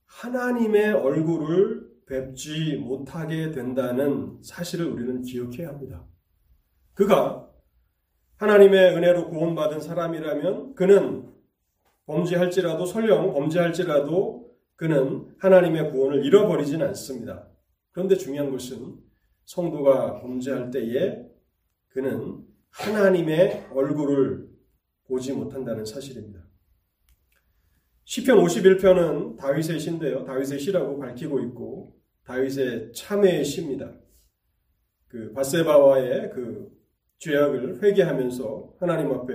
하나님의 0.06 0.94
얼굴을 0.94 1.93
뵙지 2.08 2.78
못하게 2.78 3.52
된다는 3.52 4.40
사실을 4.42 4.88
우리는 4.88 5.22
기억해야 5.22 5.70
합니다. 5.70 6.06
그가 6.94 7.50
하나님의 8.38 8.96
은혜로 8.96 9.30
구원받은 9.30 9.80
사람이라면 9.80 10.76
그는 10.76 11.32
범죄할지라도 12.06 12.86
설령 12.86 13.34
범죄할지라도 13.34 14.52
그는 14.76 15.34
하나님의 15.40 15.92
구원을 15.92 16.26
잃어버리진 16.26 16.82
않습니다. 16.82 17.48
그런데 17.92 18.16
중요한 18.16 18.52
것은 18.52 18.98
성도가 19.46 20.20
범죄할 20.20 20.72
때에 20.72 21.26
그는 21.90 22.44
하나님의 22.72 23.68
얼굴을 23.72 24.50
보지 25.06 25.34
못한다는 25.34 25.86
사실입니다. 25.86 26.43
시편 28.06 28.38
51편은 28.38 29.38
다윗의 29.38 29.80
시인데요. 29.80 30.26
다윗의 30.26 30.60
시라고 30.60 31.00
밝히고 31.00 31.40
있고 31.42 31.96
다윗의 32.26 32.92
참회의 32.94 33.46
시입니다. 33.46 33.94
그 35.08 35.32
바세바와의 35.34 36.32
그 36.32 36.70
죄악을 37.20 37.82
회개하면서 37.82 38.76
하나님 38.80 39.12
앞에 39.12 39.34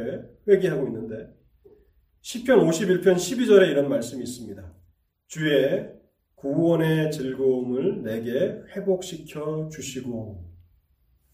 회개하고 0.48 0.87
있는데 0.88 1.35
시편 2.20 2.59
51편 2.66 3.14
12절에 3.14 3.70
이런 3.70 3.88
말씀이 3.88 4.22
있습니다. 4.22 4.74
주의 5.28 5.88
구원의 6.35 7.11
즐거움을 7.11 8.02
내게 8.02 8.62
회복시켜 8.74 9.68
주시고 9.70 10.44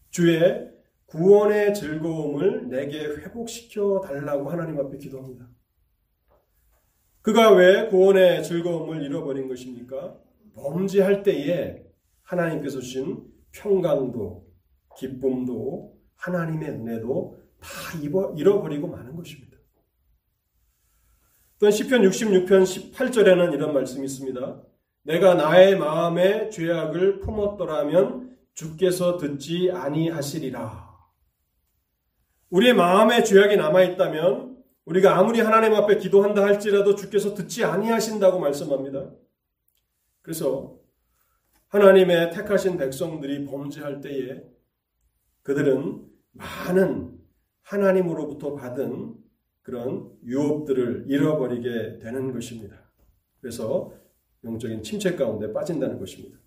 주의 0.09 0.69
구원의 1.07 1.73
즐거움을 1.73 2.69
내게 2.69 2.99
회복시켜 3.05 4.01
달라고 4.03 4.49
하나님 4.49 4.79
앞에 4.79 4.97
기도합니다. 4.97 5.54
그가 7.25 7.51
왜 7.53 7.87
구원의 7.87 8.43
즐거움을 8.43 9.01
잃어버린 9.01 9.47
것입니까? 9.47 10.15
범죄할 10.53 11.23
때에 11.23 11.81
하나님께서 12.21 12.79
주신 12.79 13.23
평강도, 13.51 14.45
기쁨도, 14.95 15.97
하나님의 16.17 16.69
은혜도 16.69 17.39
다 17.59 17.69
잃어버리고 18.37 18.87
마는 18.87 19.15
것입니다. 19.15 19.57
또한 21.57 21.73
10편 21.73 22.07
66편 22.07 22.93
18절에는 22.93 23.53
이런 23.53 23.73
말씀이 23.73 24.05
있습니다. 24.05 24.61
내가 25.01 25.33
나의 25.33 25.79
마음에 25.79 26.51
죄악을 26.51 27.21
품었더라면 27.21 28.37
주께서 28.53 29.17
듣지 29.17 29.71
아니하시리라. 29.73 30.93
우리의 32.51 32.75
마음에 32.75 33.23
죄악이 33.23 33.57
남아있다면 33.57 34.54
우리가 34.85 35.17
아무리 35.17 35.39
하나님 35.41 35.73
앞에 35.73 35.97
기도한다 35.97 36.43
할지라도 36.43 36.95
주께서 36.95 37.33
듣지 37.33 37.63
아니하신다고 37.63 38.39
말씀합니다. 38.39 39.11
그래서 40.21 40.79
하나님의 41.67 42.31
택하신 42.31 42.77
백성들이 42.77 43.45
범죄할 43.45 44.01
때에 44.01 44.43
그들은 45.41 46.07
많은 46.31 47.17
하나님으로부터 47.63 48.53
받은 48.53 49.15
그런 49.63 50.11
유업들을 50.23 51.05
잃어버리게 51.07 51.99
되는 51.99 52.31
것입니다. 52.31 52.91
그래서 53.41 53.93
영적인 54.43 54.83
침체 54.83 55.15
가운데 55.15 55.51
빠진다는 55.51 55.97
것입니다. 55.97 56.37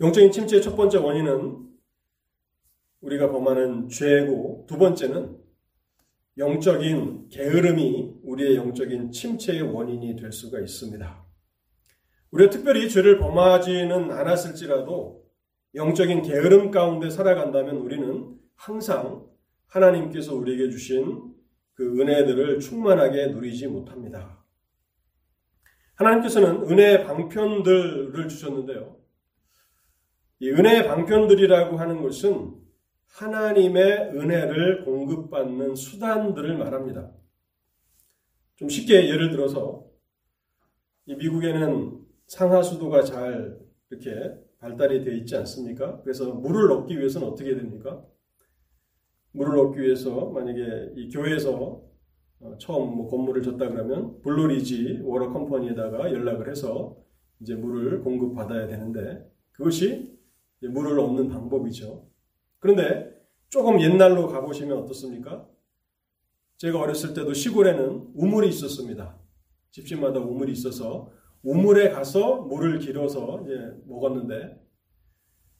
영적인 0.00 0.32
침체의 0.32 0.62
첫 0.62 0.74
번째 0.74 0.98
원인은 0.98 1.68
우리가 3.02 3.30
범하는 3.30 3.88
죄고 3.88 4.64
두 4.66 4.78
번째는 4.78 5.43
영적인 6.36 7.28
게으름이 7.28 8.14
우리의 8.24 8.56
영적인 8.56 9.12
침체의 9.12 9.62
원인이 9.62 10.16
될 10.16 10.32
수가 10.32 10.58
있습니다. 10.60 11.24
우리가 12.32 12.50
특별히 12.50 12.88
죄를 12.88 13.18
범하지는 13.18 14.10
않았을지라도 14.10 15.24
영적인 15.74 16.22
게으름 16.22 16.70
가운데 16.70 17.08
살아간다면 17.08 17.76
우리는 17.76 18.34
항상 18.56 19.26
하나님께서 19.66 20.34
우리에게 20.34 20.70
주신 20.70 21.32
그 21.74 22.00
은혜들을 22.00 22.60
충만하게 22.60 23.28
누리지 23.28 23.68
못합니다. 23.68 24.44
하나님께서는 25.94 26.68
은혜의 26.68 27.04
방편들을 27.04 28.28
주셨는데요. 28.28 28.96
이 30.40 30.50
은혜의 30.50 30.86
방편들이라고 30.88 31.76
하는 31.76 32.02
것은 32.02 32.63
하나님의 33.14 34.10
은혜를 34.12 34.84
공급받는 34.84 35.76
수단들을 35.76 36.58
말합니다. 36.58 37.12
좀 38.56 38.68
쉽게 38.68 39.08
예를 39.08 39.30
들어서 39.30 39.86
미국에는 41.06 42.00
상하수도가 42.26 43.02
잘 43.04 43.56
이렇게 43.90 44.34
발달이 44.58 45.04
되어 45.04 45.14
있지 45.14 45.36
않습니까? 45.36 46.00
그래서 46.02 46.32
물을 46.34 46.72
얻기 46.72 46.98
위해서는 46.98 47.28
어떻게 47.28 47.54
됩니까? 47.54 48.04
물을 49.30 49.58
얻기 49.58 49.80
위해서 49.80 50.30
만약에 50.30 50.94
이 50.96 51.08
교회에서 51.08 51.84
어, 52.40 52.58
처음 52.58 52.96
뭐 52.96 53.08
건물을 53.08 53.42
졌다 53.42 53.68
그러면 53.68 54.20
Blue 54.22 54.58
Ridge 54.58 55.02
Water 55.04 55.30
Company에다가 55.30 56.12
연락을 56.12 56.50
해서 56.50 56.96
이제 57.40 57.54
물을 57.54 58.00
공급받아야 58.02 58.66
되는데 58.66 59.24
그것이 59.52 60.18
물을 60.62 60.98
얻는 60.98 61.28
방법이죠. 61.28 62.13
그런데 62.64 63.14
조금 63.50 63.78
옛날로 63.78 64.26
가보시면 64.26 64.78
어떻습니까? 64.78 65.46
제가 66.56 66.80
어렸을 66.80 67.12
때도 67.12 67.34
시골에는 67.34 68.12
우물이 68.14 68.48
있었습니다. 68.48 69.18
집집마다 69.70 70.20
우물이 70.20 70.52
있어서 70.52 71.12
우물에 71.42 71.90
가서 71.90 72.36
물을 72.36 72.78
길어서 72.78 73.42
이제 73.44 73.70
먹었는데 73.86 74.66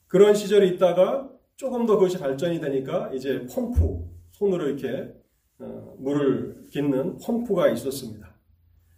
그런 0.07 0.35
시절이 0.35 0.77
있다가 0.77 1.31
조금 1.57 1.85
더 1.85 1.97
그것이 1.97 2.19
발전이 2.19 2.59
되니까 2.59 3.13
이제 3.13 3.47
펌프 3.53 4.09
손으로 4.31 4.67
이렇게 4.67 5.13
어, 5.59 5.97
물을 5.99 6.65
깃는 6.71 7.19
펌프가 7.19 7.69
있었습니다. 7.69 8.35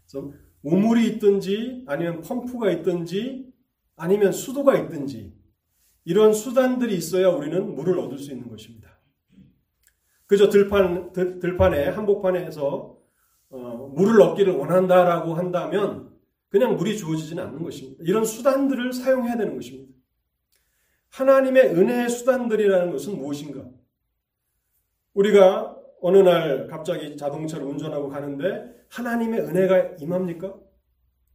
그래서 0.08 0.30
우물이 0.62 1.08
있든지 1.14 1.82
아니면 1.88 2.20
펌프가 2.20 2.70
있든지 2.70 3.52
아니면 3.96 4.30
수도가 4.30 4.78
있든지 4.78 5.35
이런 6.06 6.32
수단들이 6.32 6.96
있어야 6.96 7.28
우리는 7.28 7.74
물을 7.74 7.98
얻을 7.98 8.16
수 8.16 8.30
있는 8.30 8.48
것입니다. 8.48 8.96
그저 10.26 10.48
들판, 10.48 11.12
들, 11.12 11.56
판에 11.56 11.88
한복판에서 11.88 12.96
어, 13.50 13.92
물을 13.94 14.20
얻기를 14.22 14.54
원한다라고 14.54 15.34
한다면 15.34 16.12
그냥 16.48 16.76
물이 16.76 16.96
주어지지는 16.96 17.42
않는 17.42 17.62
것입니다. 17.62 18.02
이런 18.06 18.24
수단들을 18.24 18.92
사용해야 18.92 19.36
되는 19.36 19.54
것입니다. 19.56 19.92
하나님의 21.10 21.74
은혜의 21.74 22.08
수단들이라는 22.08 22.92
것은 22.92 23.18
무엇인가? 23.18 23.64
우리가 25.14 25.76
어느 26.00 26.18
날 26.18 26.68
갑자기 26.68 27.16
자동차를 27.16 27.66
운전하고 27.66 28.08
가는데 28.10 28.76
하나님의 28.90 29.40
은혜가 29.40 29.96
임합니까? 30.00 30.54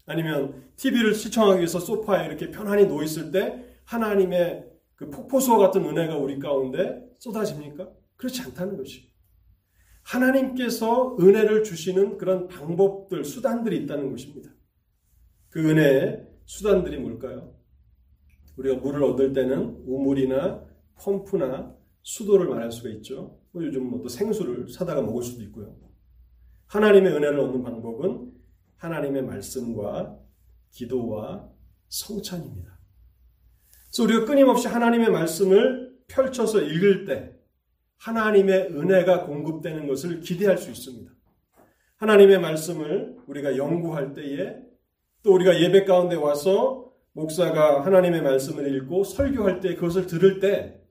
아니면 0.06 0.64
TV를 0.78 1.14
시청하기 1.14 1.60
위해서 1.60 1.80
소파에 1.80 2.26
이렇게 2.28 2.52
편안히 2.52 2.88
누워 2.88 3.04
있을 3.04 3.32
때 3.32 3.71
하나님의 3.86 4.65
그 4.96 5.10
폭포수와 5.10 5.58
같은 5.58 5.84
은혜가 5.86 6.17
우리 6.17 6.39
가운데 6.39 7.04
쏟아집니까? 7.20 7.89
그렇지 8.15 8.41
않다는 8.44 8.78
것이. 8.78 9.12
하나님께서 10.04 11.17
은혜를 11.20 11.63
주시는 11.63 12.17
그런 12.17 12.48
방법들, 12.48 13.24
수단들이 13.24 13.84
있다는 13.84 14.12
것입니다. 14.12 14.52
그 15.50 15.70
은혜의 15.70 16.28
수단들이 16.46 16.98
뭘까요? 16.98 17.56
우리가 18.58 18.78
물을 18.82 19.04
얻을 19.04 19.34
때는 19.34 19.84
우물이나 19.86 20.65
펌프나 20.96 21.76
수도를 22.04 22.48
말할 22.48 22.72
수가 22.72 22.89
있죠. 22.89 23.39
뭐 23.52 23.63
요즘 23.63 23.89
뭐 23.89 24.02
또 24.02 24.10
생수를 24.10 24.67
사다가 24.70 25.02
먹을 25.02 25.24
수도 25.24 25.44
있고요. 25.44 25.76
하나님의 26.67 27.12
은혜를 27.13 27.39
얻는 27.39 27.63
방법은 27.63 28.32
하나님의 28.78 29.24
말씀과 29.24 30.17
기도와 30.72 31.50
성찬입니다. 31.89 32.71
그래서 33.92 34.04
우리가 34.04 34.26
끊임없이 34.26 34.70
하나님의 34.70 35.12
말씀을 35.12 35.92
펼쳐서 36.08 36.62
읽을 36.62 37.06
때 37.06 37.34
하나님의 37.98 38.70
은혜가 38.72 39.26
공급되는 39.26 39.86
것을 39.88 40.22
기대할 40.22 40.58
수 40.58 40.72
있습니다. 40.72 41.12
하나님의 41.98 42.40
말씀을 42.40 43.18
우리가 43.28 43.58
연구할 43.58 44.14
때에 44.14 44.56
또 45.24 45.34
우리가 45.36 45.62
예배 45.62 45.84
가운데 45.84 46.16
와서 46.16 46.92
목사가 47.12 47.86
하나님의 47.86 48.22
말씀을 48.22 48.74
읽고 48.76 49.04
설교할 49.04 49.60
때 49.60 49.76
그것을 49.76 50.08
들을 50.08 50.40
때 50.40 50.82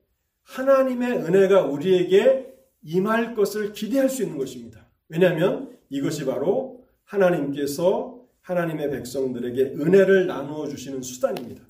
하나님의 0.43 1.11
은혜가 1.23 1.65
우리에게 1.65 2.53
임할 2.83 3.33
것을 3.33 3.73
기대할 3.73 4.09
수 4.09 4.23
있는 4.23 4.37
것입니다. 4.37 4.87
왜냐하면 5.09 5.77
이것이 5.89 6.25
바로 6.25 6.85
하나님께서 7.03 8.21
하나님의 8.41 8.91
백성들에게 8.91 9.73
은혜를 9.79 10.27
나누어 10.27 10.67
주시는 10.67 11.01
수단입니다. 11.01 11.63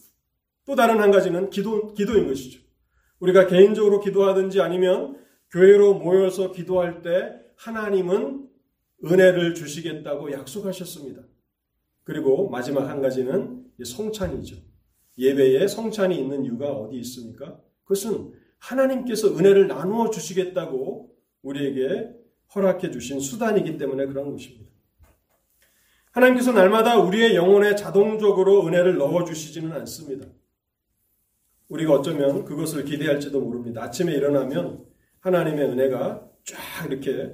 또 0.66 0.76
다른 0.76 1.00
한 1.00 1.12
가지는 1.12 1.50
기도, 1.50 1.94
기도인 1.94 2.28
것이죠. 2.28 2.62
우리가 3.20 3.48
개인적으로 3.48 4.00
기도하든지 4.00 4.62
아니면 4.62 5.18
교회로 5.52 5.96
모여서 5.96 6.52
기도할 6.52 7.02
때 7.02 7.34
하나님은 7.58 8.48
은혜를 9.06 9.56
주시겠다고 9.56 10.32
약속하셨습니다. 10.32 11.24
그리고 12.04 12.50
마지막 12.50 12.90
한 12.90 13.02
가지는 13.02 13.66
성찬이죠. 13.84 14.58
예배에 15.18 15.68
성찬이 15.68 16.18
있는 16.18 16.46
이유가 16.46 16.72
어디 16.72 16.98
있습니까? 16.98 17.60
그것은 17.84 18.34
하나님께서 18.60 19.36
은혜를 19.36 19.68
나누어 19.68 20.10
주시겠다고 20.10 21.16
우리에게 21.42 22.10
허락해 22.54 22.92
주신 22.92 23.20
수단이기 23.20 23.78
때문에 23.78 24.06
그런 24.06 24.32
것입니다. 24.32 24.70
하나님께서 26.12 26.52
날마다 26.52 27.00
우리의 27.00 27.36
영혼에 27.36 27.76
자동적으로 27.76 28.66
은혜를 28.68 28.98
넣어 28.98 29.24
주시지는 29.24 29.72
않습니다. 29.72 30.28
우리가 31.72 31.94
어쩌면 31.94 32.44
그것을 32.44 32.84
기대할지도 32.84 33.40
모릅니다. 33.40 33.84
아침에 33.84 34.14
일어나면 34.14 34.86
하나님의 35.22 35.70
은혜가 35.70 36.28
쫙 36.44 36.58
이렇게 36.90 37.34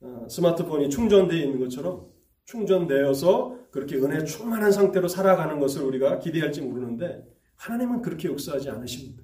어, 0.00 0.26
스마트폰이 0.28 0.90
충전되어 0.90 1.38
있는 1.38 1.58
것처럼 1.58 2.06
충전되어서 2.44 3.58
그렇게 3.70 3.96
은혜 3.96 4.24
충만한 4.24 4.72
상태로 4.72 5.08
살아가는 5.08 5.58
것을 5.58 5.82
우리가 5.82 6.18
기대할지 6.18 6.60
모르는데 6.60 7.24
하나님은 7.56 8.02
그렇게 8.02 8.28
역사하지 8.28 8.68
않으십니다. 8.70 9.22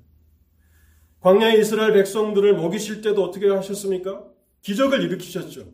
광야의 1.21 1.61
이스라엘 1.61 1.93
백성들을 1.93 2.55
먹이실 2.57 3.03
때도 3.03 3.23
어떻게 3.23 3.49
하셨습니까? 3.49 4.27
기적을 4.63 5.03
일으키셨죠. 5.03 5.73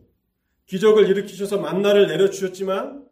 기적을 0.67 1.09
일으키셔서 1.09 1.59
만나를 1.59 2.07
내려주셨지만 2.09 3.05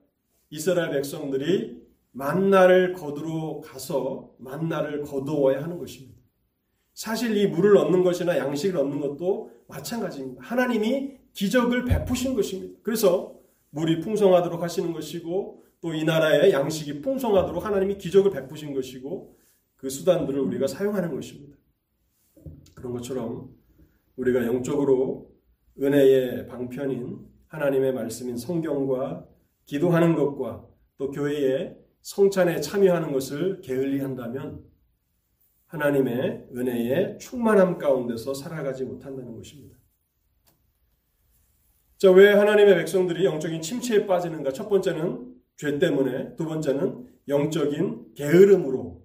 이스라엘 0.51 0.91
백성들이 0.91 1.88
만나를 2.19 2.95
거두러 2.95 3.61
가서 3.65 4.35
만나를 4.39 5.03
거두어야 5.03 5.63
하는 5.63 5.79
것입니다. 5.79 6.19
사실 6.93 7.37
이 7.37 7.47
물을 7.47 7.77
얻는 7.77 8.03
것이나 8.03 8.37
양식을 8.37 8.77
얻는 8.77 8.99
것도 8.99 9.53
마찬가지입니다. 9.69 10.43
하나님이 10.43 11.17
기적을 11.33 11.85
베푸신 11.85 12.35
것입니다. 12.35 12.81
그래서 12.83 13.39
물이 13.71 14.01
풍성하도록 14.01 14.61
하시는 14.61 14.93
것이고 14.93 15.65
또 15.81 15.95
이 15.95 16.03
나라의 16.03 16.53
양식이 16.53 17.03
풍성하도록 17.03 17.65
하나님이 17.65 17.99
기적을 17.99 18.33
베푸신 18.33 18.75
것이고 18.75 19.37
그 19.77 19.89
수단들을 19.89 20.41
우리가 20.41 20.67
사용하는 20.67 21.15
것입니다. 21.15 21.57
그런 22.75 22.95
것처럼 22.95 23.55
우리가 24.17 24.45
영적으로 24.45 25.31
은혜의 25.81 26.49
방편인 26.49 27.29
하나님의 27.47 27.93
말씀인 27.95 28.37
성경과 28.37 29.25
기도하는 29.67 30.17
것과 30.17 30.67
또 30.97 31.13
교회의 31.13 31.79
성찬에 32.03 32.61
참여하는 32.61 33.13
것을 33.13 33.61
게을리한다면 33.61 34.65
하나님의 35.67 36.49
은혜의 36.57 37.19
충만함 37.19 37.79
가운데서 37.79 38.35
살아가지 38.35 38.85
못한다는 38.85 39.35
것입니다. 39.37 39.77
자, 41.99 42.11
왜 42.11 42.33
하나님의 42.33 42.77
백성들이 42.77 43.25
영적인 43.25 43.61
침체에 43.61 44.07
빠지는가? 44.07 44.53
첫 44.53 44.69
번째는 44.69 45.35
죄 45.57 45.79
때문에, 45.79 46.37
두 46.37 46.47
번째는 46.47 47.09
영적인 47.27 48.15
게으름으로 48.15 49.05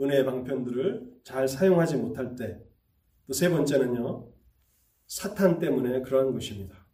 은혜의 0.00 0.24
방편들을 0.24 1.20
잘 1.22 1.46
사용하지 1.46 1.96
못할 1.96 2.34
때, 2.34 2.60
또 3.26 3.32
세 3.32 3.48
번째는요, 3.48 4.28
사탄 5.06 5.58
때문에 5.58 6.02
그러한 6.02 6.32
것입니다. 6.32 6.84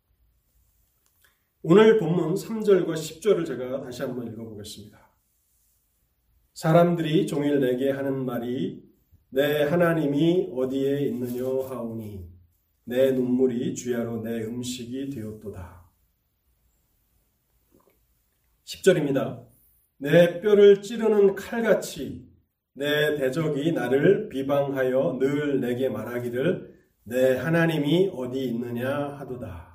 오늘 1.62 1.98
본문 1.98 2.34
3절과 2.34 2.92
10절을 2.92 3.46
제가 3.46 3.80
다시 3.82 4.02
한번 4.02 4.26
읽어보겠습니다. 4.32 4.99
사람들이 6.54 7.26
종일 7.26 7.60
내게 7.60 7.90
하는 7.90 8.24
말이 8.24 8.82
내 9.30 9.62
하나님이 9.62 10.50
어디에 10.52 11.02
있느냐 11.06 11.44
하오니 11.44 12.28
내 12.84 13.12
눈물이 13.12 13.74
주야로 13.74 14.22
내 14.22 14.42
음식이 14.44 15.10
되었도다. 15.10 15.88
10절입니다. 18.64 19.46
내 19.98 20.40
뼈를 20.40 20.82
찌르는 20.82 21.34
칼같이 21.34 22.28
내 22.72 23.16
대적이 23.16 23.72
나를 23.72 24.28
비방하여 24.28 25.18
늘 25.20 25.60
내게 25.60 25.88
말하기를 25.88 26.74
내 27.04 27.36
하나님이 27.36 28.10
어디 28.14 28.44
있느냐 28.44 29.16
하도다. 29.18 29.70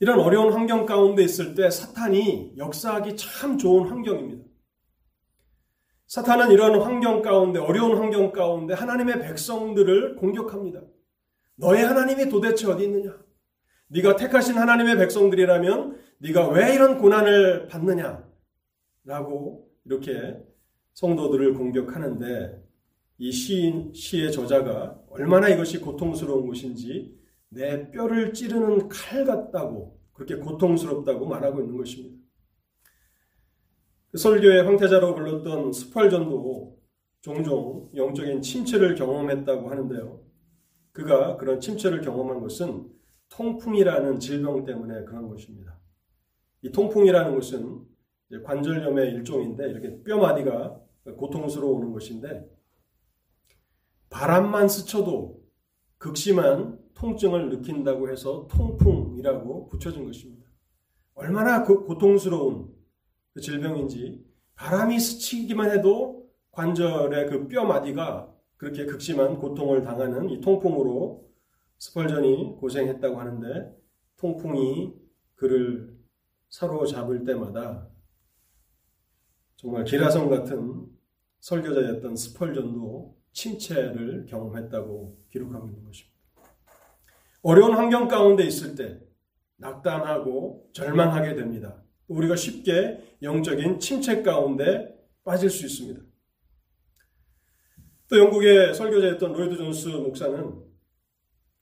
이런 0.00 0.18
어려운 0.20 0.52
환경 0.52 0.86
가운데 0.86 1.22
있을 1.22 1.54
때 1.54 1.70
사탄이 1.70 2.54
역사하기 2.56 3.16
참 3.16 3.58
좋은 3.58 3.88
환경입니다. 3.88 4.49
사탄은 6.10 6.50
이런 6.50 6.80
환경 6.80 7.22
가운데, 7.22 7.60
어려운 7.60 7.96
환경 7.96 8.32
가운데 8.32 8.74
하나님의 8.74 9.20
백성들을 9.20 10.16
공격합니다. 10.16 10.82
너의 11.54 11.84
하나님이 11.84 12.28
도대체 12.28 12.66
어디 12.66 12.82
있느냐? 12.82 13.16
네가 13.86 14.16
택하신 14.16 14.58
하나님의 14.58 14.98
백성들이라면 14.98 16.00
네가 16.18 16.48
왜 16.48 16.74
이런 16.74 16.98
고난을 16.98 17.68
받느냐? 17.68 18.28
라고 19.04 19.70
이렇게 19.84 20.36
성도들을 20.94 21.54
공격하는데 21.54 22.60
이 23.18 23.30
시인, 23.30 23.92
시의 23.94 24.32
저자가 24.32 25.00
얼마나 25.10 25.48
이것이 25.48 25.78
고통스러운 25.78 26.48
것인지 26.48 27.16
내 27.50 27.88
뼈를 27.92 28.32
찌르는 28.32 28.88
칼 28.88 29.24
같다고 29.24 30.00
그렇게 30.12 30.34
고통스럽다고 30.34 31.28
말하고 31.28 31.60
있는 31.60 31.76
것입니다. 31.76 32.19
그 34.10 34.18
설교의 34.18 34.64
황태자로 34.64 35.14
불렀던 35.14 35.72
스펄전도 35.72 36.78
종종 37.20 37.90
영적인 37.94 38.42
침체를 38.42 38.94
경험했다고 38.94 39.70
하는데요. 39.70 40.20
그가 40.92 41.36
그런 41.36 41.60
침체를 41.60 42.00
경험한 42.00 42.40
것은 42.40 42.90
통풍이라는 43.28 44.18
질병 44.18 44.64
때문에 44.64 45.04
그런 45.04 45.28
것입니다. 45.28 45.78
이 46.62 46.72
통풍이라는 46.72 47.34
것은 47.34 47.82
관절염의 48.44 49.12
일종인데 49.12 49.70
이렇게 49.70 50.02
뼈마디가 50.02 50.80
고통스러워오는 51.16 51.92
것인데 51.92 52.48
바람만 54.08 54.68
스쳐도 54.68 55.40
극심한 55.98 56.78
통증을 56.94 57.50
느낀다고 57.50 58.10
해서 58.10 58.48
통풍이라고 58.50 59.68
붙여진 59.68 60.04
것입니다. 60.04 60.50
얼마나 61.14 61.62
그 61.62 61.84
고통스러운 61.84 62.79
그 63.32 63.40
질병인지 63.40 64.24
바람이 64.54 64.98
스치기만 64.98 65.70
해도 65.70 66.28
관절의 66.52 67.26
그 67.26 67.48
뼈마디가 67.48 68.34
그렇게 68.56 68.84
극심한 68.84 69.38
고통을 69.38 69.82
당하는 69.82 70.28
이 70.28 70.40
통풍으로 70.40 71.30
스펄전이 71.78 72.56
고생했다고 72.58 73.18
하는데 73.18 73.74
통풍이 74.18 74.92
그를 75.34 75.98
사로잡을 76.50 77.24
때마다 77.24 77.88
정말 79.56 79.84
기라성 79.84 80.28
같은 80.28 80.86
설교자였던 81.40 82.16
스펄전도 82.16 83.16
침체를 83.32 84.26
경험했다고 84.26 85.18
기록하고 85.30 85.68
있는 85.68 85.84
것입니다. 85.84 86.18
어려운 87.42 87.74
환경 87.74 88.08
가운데 88.08 88.44
있을 88.44 88.74
때 88.74 89.00
낙담하고 89.56 90.70
절망하게 90.72 91.34
됩니다. 91.34 91.82
우리가 92.10 92.36
쉽게 92.36 93.16
영적인 93.22 93.78
침체 93.78 94.22
가운데 94.22 94.94
빠질 95.24 95.48
수 95.48 95.66
있습니다. 95.66 96.00
또 98.08 98.18
영국의 98.18 98.74
설교자였던 98.74 99.32
로이드 99.32 99.56
존스 99.56 99.88
목사는 99.88 100.52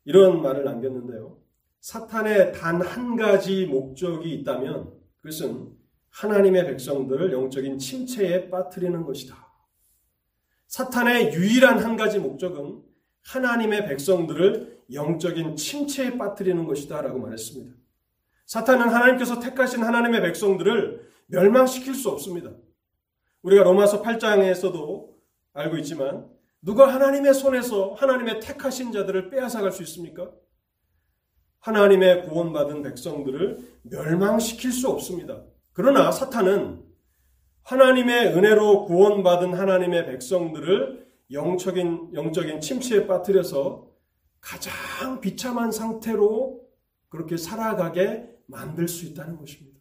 이런 0.04 0.40
말을 0.40 0.64
남겼는데요. 0.64 1.38
사탄의 1.80 2.52
단 2.54 2.80
한 2.80 3.16
가지 3.16 3.66
목적이 3.66 4.34
있다면 4.34 4.92
그것은 5.20 5.76
하나님의 6.11 6.66
백성들을 6.66 7.32
영적인 7.32 7.78
침체에 7.78 8.48
빠뜨리는 8.48 9.04
것이다. 9.04 9.46
사탄의 10.68 11.34
유일한 11.34 11.78
한 11.78 11.96
가지 11.96 12.18
목적은 12.18 12.82
하나님의 13.22 13.87
백성들을 13.87 14.84
영적인 14.92 15.56
침체에 15.56 16.16
빠뜨리는 16.16 16.64
것이다. 16.64 17.02
라고 17.02 17.18
말했습니다. 17.18 17.77
사탄은 18.48 18.88
하나님께서 18.88 19.40
택하신 19.40 19.84
하나님의 19.84 20.22
백성들을 20.22 21.06
멸망시킬 21.26 21.94
수 21.94 22.08
없습니다. 22.08 22.50
우리가 23.42 23.62
로마서 23.62 24.02
8장에서도 24.02 25.06
알고 25.52 25.76
있지만 25.78 26.26
누가 26.62 26.92
하나님의 26.92 27.34
손에서 27.34 27.92
하나님의 27.92 28.40
택하신 28.40 28.90
자들을 28.90 29.28
빼앗아갈 29.28 29.70
수 29.70 29.82
있습니까? 29.82 30.30
하나님의 31.61 32.22
구원받은 32.22 32.82
백성들을 32.82 33.80
멸망시킬 33.82 34.72
수 34.72 34.88
없습니다. 34.88 35.44
그러나 35.74 36.11
사탄은 36.11 36.82
하나님의 37.64 38.28
은혜로 38.28 38.87
구원받은 38.87 39.52
하나님의 39.52 40.06
백성들을 40.06 41.06
영적인, 41.32 42.14
영적인 42.14 42.62
침체에 42.62 43.06
빠뜨려서 43.06 43.90
가장 44.40 45.20
비참한 45.20 45.70
상태로 45.70 46.66
그렇게 47.11 47.37
살아가게 47.37 48.38
만들 48.48 48.88
수 48.88 49.06
있다는 49.06 49.37
것입니다. 49.37 49.78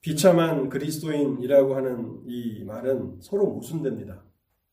비참한 0.00 0.68
그리스도인이라고 0.68 1.76
하는 1.76 2.22
이 2.26 2.64
말은 2.64 3.20
서로 3.20 3.46
모순됩니다. 3.52 4.24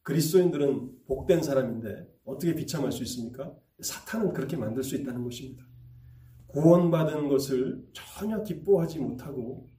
그리스도인들은 0.02 1.06
복된 1.06 1.44
사람인데 1.44 2.08
어떻게 2.26 2.56
비참할 2.56 2.92
수 2.92 3.04
있습니까? 3.04 3.54
사탄은 3.80 4.34
그렇게 4.34 4.58
만들 4.58 4.84
수 4.84 4.96
있다는 4.96 5.24
것입니다. 5.24 5.64
구원받은 6.48 7.30
것을 7.30 7.88
전혀 7.94 8.42
기뻐하지 8.42 9.00
못하고 9.00 9.70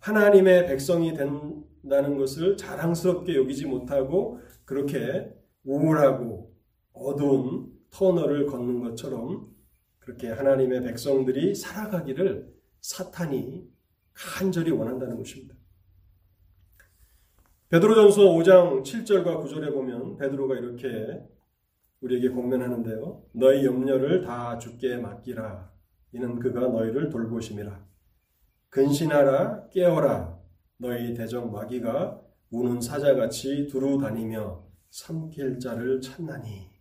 하나님의 0.00 0.66
백성이 0.66 1.14
된다는 1.14 2.18
것을 2.18 2.56
자랑스럽게 2.56 3.34
여기지 3.34 3.66
못하고 3.66 4.40
그렇게 4.64 5.32
우울하고 5.64 6.54
어두운 6.92 7.72
터널을 7.90 8.46
걷는 8.46 8.80
것처럼 8.80 9.51
그렇게 10.02 10.30
하나님의 10.30 10.82
백성들이 10.82 11.54
살아가기를 11.54 12.52
사탄이 12.80 13.68
간절히 14.12 14.72
원한다는 14.72 15.16
것입니다. 15.16 15.54
베드로전서 17.68 18.22
5장 18.22 18.82
7절과 18.82 19.42
9절에 19.42 19.72
보면 19.72 20.16
베드로가 20.18 20.56
이렇게 20.56 21.24
우리에게 22.00 22.28
공면하는데요. 22.28 23.24
너희 23.32 23.64
염려를 23.64 24.22
다 24.22 24.58
주께 24.58 24.96
맡기라. 24.96 25.70
이는 26.12 26.38
그가 26.38 26.60
너희를 26.60 27.08
돌보심이라. 27.08 27.86
근신하라 28.68 29.68
깨어라. 29.68 30.38
너희 30.78 31.14
대적 31.14 31.50
마귀가 31.50 32.20
우는 32.50 32.80
사자같이 32.80 33.68
두루 33.68 33.98
다니며 33.98 34.66
삼킬 34.90 35.60
자를 35.60 36.00
찾나니. 36.00 36.71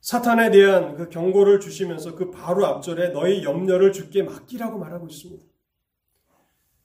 사탄에 0.00 0.50
대한 0.50 0.96
그 0.96 1.08
경고를 1.08 1.60
주시면서 1.60 2.14
그 2.14 2.30
바로 2.30 2.64
앞절에 2.66 3.08
너희 3.10 3.44
염려를 3.44 3.92
주께 3.92 4.22
맡기라고 4.22 4.78
말하고 4.78 5.06
있습니다. 5.06 5.44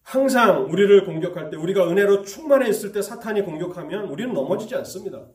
항상 0.01 0.65
우리를 0.65 1.05
공격할 1.05 1.49
때 1.49 1.57
우리가 1.57 1.89
은혜로 1.89 2.23
충만해 2.23 2.69
있을 2.69 2.91
때 2.91 3.01
사탄이 3.01 3.41
공격하면 3.43 4.09
우리는 4.09 4.33
넘어지지 4.33 4.75
않습니다. 4.75 5.27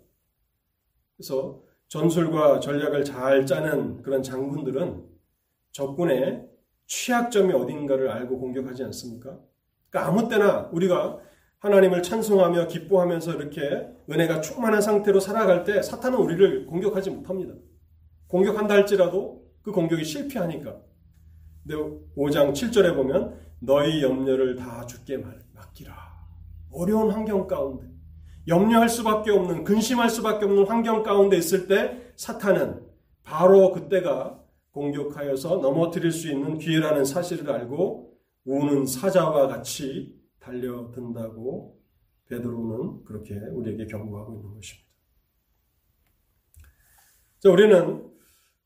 그래서 1.17 1.61
전술과 1.89 2.61
전략을 2.61 3.05
잘 3.05 3.47
짜는 3.47 4.03
그런 4.03 4.23
장군들은 4.23 5.05
적군의 5.73 6.47
취약점이 6.87 7.53
어딘가를 7.53 8.11
알고 8.11 8.39
공격하지 8.39 8.85
않습니까? 8.85 9.39
그러니까 9.89 10.09
아무 10.09 10.29
때나 10.29 10.69
우리가 10.73 11.19
하나님을 11.59 12.03
찬송하며 12.03 12.69
기뻐하면서 12.69 13.35
이렇게 13.35 13.89
은혜가 14.09 14.41
충만한 14.41 14.81
상태로 14.81 15.19
살아갈 15.19 15.65
때 15.65 15.83
사탄은 15.83 16.19
우리를 16.19 16.67
공격하지 16.67 17.11
못합니다. 17.11 17.55
공격한다 18.31 18.75
할지라도 18.75 19.45
그 19.61 19.73
공격이 19.73 20.05
실패하니까. 20.05 20.81
근데 21.63 21.77
5장 22.17 22.53
7절에 22.53 22.95
보면 22.95 23.39
너희 23.59 24.03
염려를 24.03 24.57
다 24.57 24.87
주께 24.87 25.19
맡기라. 25.53 25.95
어려운 26.73 27.11
환경 27.11 27.47
가운데 27.47 27.91
염려할 28.47 28.89
수밖에 28.89 29.33
없는 29.33 29.65
근심할 29.65 30.09
수밖에 30.09 30.45
없는 30.47 30.67
환경 30.67 31.03
가운데 31.03 31.37
있을 31.37 31.67
때 31.67 32.13
사탄은 32.17 32.87
바로 33.23 33.73
그때가 33.73 34.43
공격하여서 34.71 35.57
넘어뜨릴 35.57 36.13
수 36.13 36.31
있는 36.31 36.57
기회라는 36.59 37.05
사실을 37.05 37.51
알고 37.51 38.17
우는 38.45 38.87
사자와 38.87 39.49
같이 39.49 40.17
달려든다고 40.39 41.79
베드로는 42.27 43.05
그렇게 43.05 43.35
우리에게 43.35 43.87
경고하고 43.87 44.35
있는 44.35 44.55
것입니다. 44.55 44.89
자, 47.41 47.51
우리는 47.51 48.10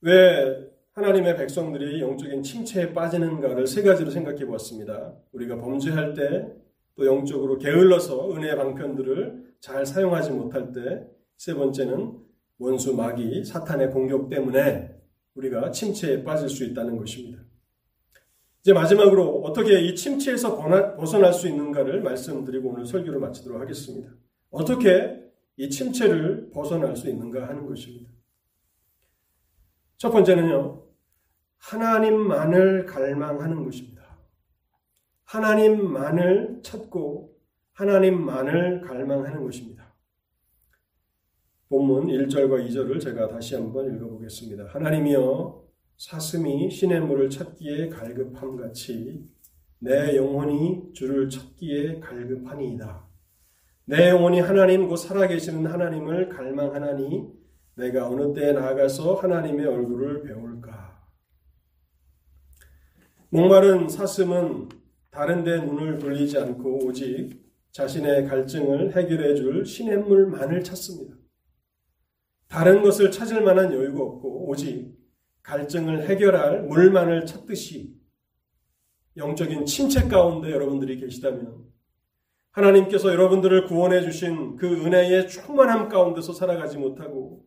왜 0.05 0.71
하나님의 0.93 1.37
백성들이 1.37 2.01
영적인 2.01 2.43
침체에 2.43 2.93
빠지는가를 2.93 3.67
세 3.67 3.83
가지로 3.83 4.11
생각해 4.11 4.47
보았습니다. 4.47 5.14
우리가 5.33 5.59
범죄할 5.61 6.14
때 6.14 6.64
또 6.97 7.07
영적으로 7.07 7.59
게을러서 7.59 8.33
은혜의 8.33 8.57
방편들을 8.57 9.55
잘 9.61 9.85
사용하지 9.85 10.31
못할 10.31 10.73
때 10.73 11.07
세 11.37 11.53
번째는 11.55 12.17
원수 12.59 12.95
마귀 12.95 13.45
사탄의 13.45 13.90
공격 13.90 14.29
때문에 14.29 14.95
우리가 15.35 15.73
침체에 15.73 16.23
빠질 16.23 16.49
수 16.49 16.64
있다는 16.64 16.97
것입니다. 16.97 17.43
이제 18.61 18.73
마지막으로 18.73 19.43
어떻게 19.43 19.81
이 19.81 19.95
침체에서 19.95 20.57
벗어날 20.97 21.33
수 21.33 21.49
있는가를 21.49 22.03
말씀드리고 22.03 22.71
오늘 22.71 22.87
설교를 22.87 23.19
마치도록 23.19 23.61
하겠습니다. 23.61 24.11
어떻게 24.51 25.21
이 25.57 25.69
침체를 25.69 26.51
벗어날 26.53 26.97
수 26.97 27.11
있는가 27.11 27.49
하는 27.49 27.67
것입니다. 27.67 28.13
첫 29.96 30.11
번째는요, 30.11 30.83
하나님만을 31.59 32.87
갈망하는 32.87 33.64
것입니다. 33.64 34.18
하나님만을 35.24 36.61
찾고 36.62 37.35
하나님만을 37.72 38.83
갈망하는 38.83 39.42
것입니다. 39.42 39.94
본문 41.68 42.07
1절과 42.07 42.68
2절을 42.68 43.00
제가 43.00 43.28
다시 43.28 43.57
한번 43.57 43.94
읽어보겠습니다. 43.94 44.66
하나님이여 44.68 45.64
사슴이 45.96 46.70
신의 46.70 47.00
물을 47.00 47.30
찾기에 47.30 47.88
갈급함 47.88 48.57
같이 48.57 49.28
내 49.78 50.16
영혼이 50.16 50.92
주를 50.92 51.28
찾기에 51.28 52.00
갈급하니이다. 52.00 53.09
내 53.87 54.11
영혼이 54.11 54.40
하나님 54.40 54.88
곧 54.88 54.96
살아계시는 54.96 55.66
하나님을 55.66 56.28
갈망하나니 56.28 57.43
내가 57.77 58.09
어느 58.09 58.33
때에 58.33 58.53
나아가서 58.53 59.15
하나님의 59.15 59.67
얼굴을 59.67 60.23
배울까? 60.23 60.95
목마른 63.31 63.89
사슴은 63.89 64.69
다른 65.11 65.43
데 65.43 65.61
눈을 65.61 65.99
돌리지 65.99 66.39
않고 66.39 66.87
오직 66.87 67.43
자신의 67.73 68.27
갈증을 68.27 68.97
해결해 68.97 69.35
줄 69.35 69.67
시냇물만을 69.67 70.63
찾습니다. 70.63 71.17
다른 72.49 72.83
것을 72.83 73.11
찾을 73.11 73.43
만한 73.43 73.73
여유가 73.73 74.05
없고 74.05 74.49
오직 74.49 74.95
갈증을 75.43 76.09
해결할 76.09 76.63
물만을 76.63 77.27
찾듯이 77.27 77.97
영적인 79.17 79.67
침체 79.67 80.03
가운데 80.07 80.51
여러분들이 80.53 80.99
계시다면 80.99 81.65
하나님께서 82.53 83.11
여러분들을 83.11 83.65
구원해 83.67 84.01
주신 84.03 84.55
그 84.55 84.67
은혜의 84.67 85.29
충만함 85.29 85.89
가운데서 85.89 86.33
살아가지 86.33 86.79
못하고 86.79 87.45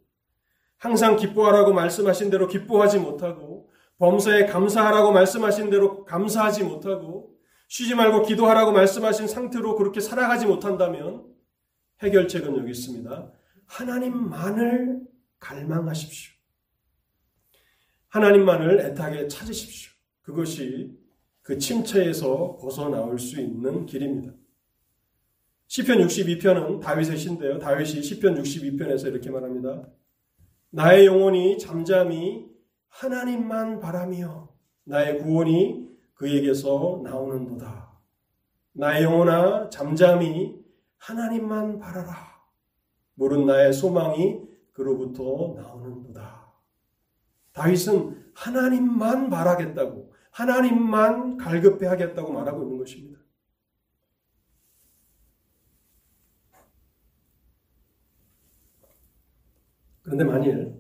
항상 0.77 1.15
기뻐하라고 1.15 1.73
말씀하신 1.73 2.29
대로 2.29 2.47
기뻐하지 2.47 2.99
못하고 2.99 3.69
범사에 3.97 4.45
감사하라고 4.45 5.11
말씀하신 5.11 5.69
대로 5.69 6.05
감사하지 6.05 6.63
못하고 6.63 7.35
쉬지 7.67 7.95
말고 7.95 8.23
기도하라고 8.23 8.71
말씀하신 8.71 9.27
상태로 9.27 9.75
그렇게 9.75 9.99
살아가지 9.99 10.45
못한다면 10.45 11.25
해결책은 12.01 12.57
여기 12.57 12.71
있습니다. 12.71 13.31
하나님만을 13.65 15.01
갈망하십시오. 15.39 16.33
하나님만을 18.09 18.79
애타게 18.79 19.27
찾으십시오. 19.27 19.91
그것이 20.21 20.97
그 21.41 21.57
침체에서 21.57 22.57
벗어나올 22.61 23.19
수 23.19 23.39
있는 23.39 23.85
길입니다. 23.85 24.33
시편 25.67 25.99
62편은 25.99 26.81
다윗의 26.81 27.17
시인데요. 27.17 27.59
다윗이 27.59 28.01
시편 28.03 28.41
62편에서 28.41 29.07
이렇게 29.07 29.29
말합니다. 29.29 29.87
나의 30.69 31.05
영혼이 31.05 31.57
잠잠히 31.57 32.45
하나님만 32.89 33.79
바라며 33.79 34.49
나의 34.83 35.19
구원이 35.19 35.87
그에게서 36.13 37.01
나오는도다. 37.03 37.91
나의 38.73 39.03
영혼아 39.03 39.69
잠잠히 39.69 40.63
하나님만 40.97 41.79
바라라. 41.79 42.13
모른 43.15 43.45
나의 43.45 43.73
소망이 43.73 44.41
그로부터 44.73 45.53
나오는도다. 45.55 46.53
다윗은 47.53 48.31
하나님만 48.35 49.29
바라겠다고, 49.29 50.13
하나님만 50.31 51.37
갈급해 51.37 51.87
하겠다고 51.87 52.31
말하고 52.31 52.63
있는 52.63 52.77
것입니다. 52.77 53.16
그런데 60.07 60.23
만일 60.23 60.73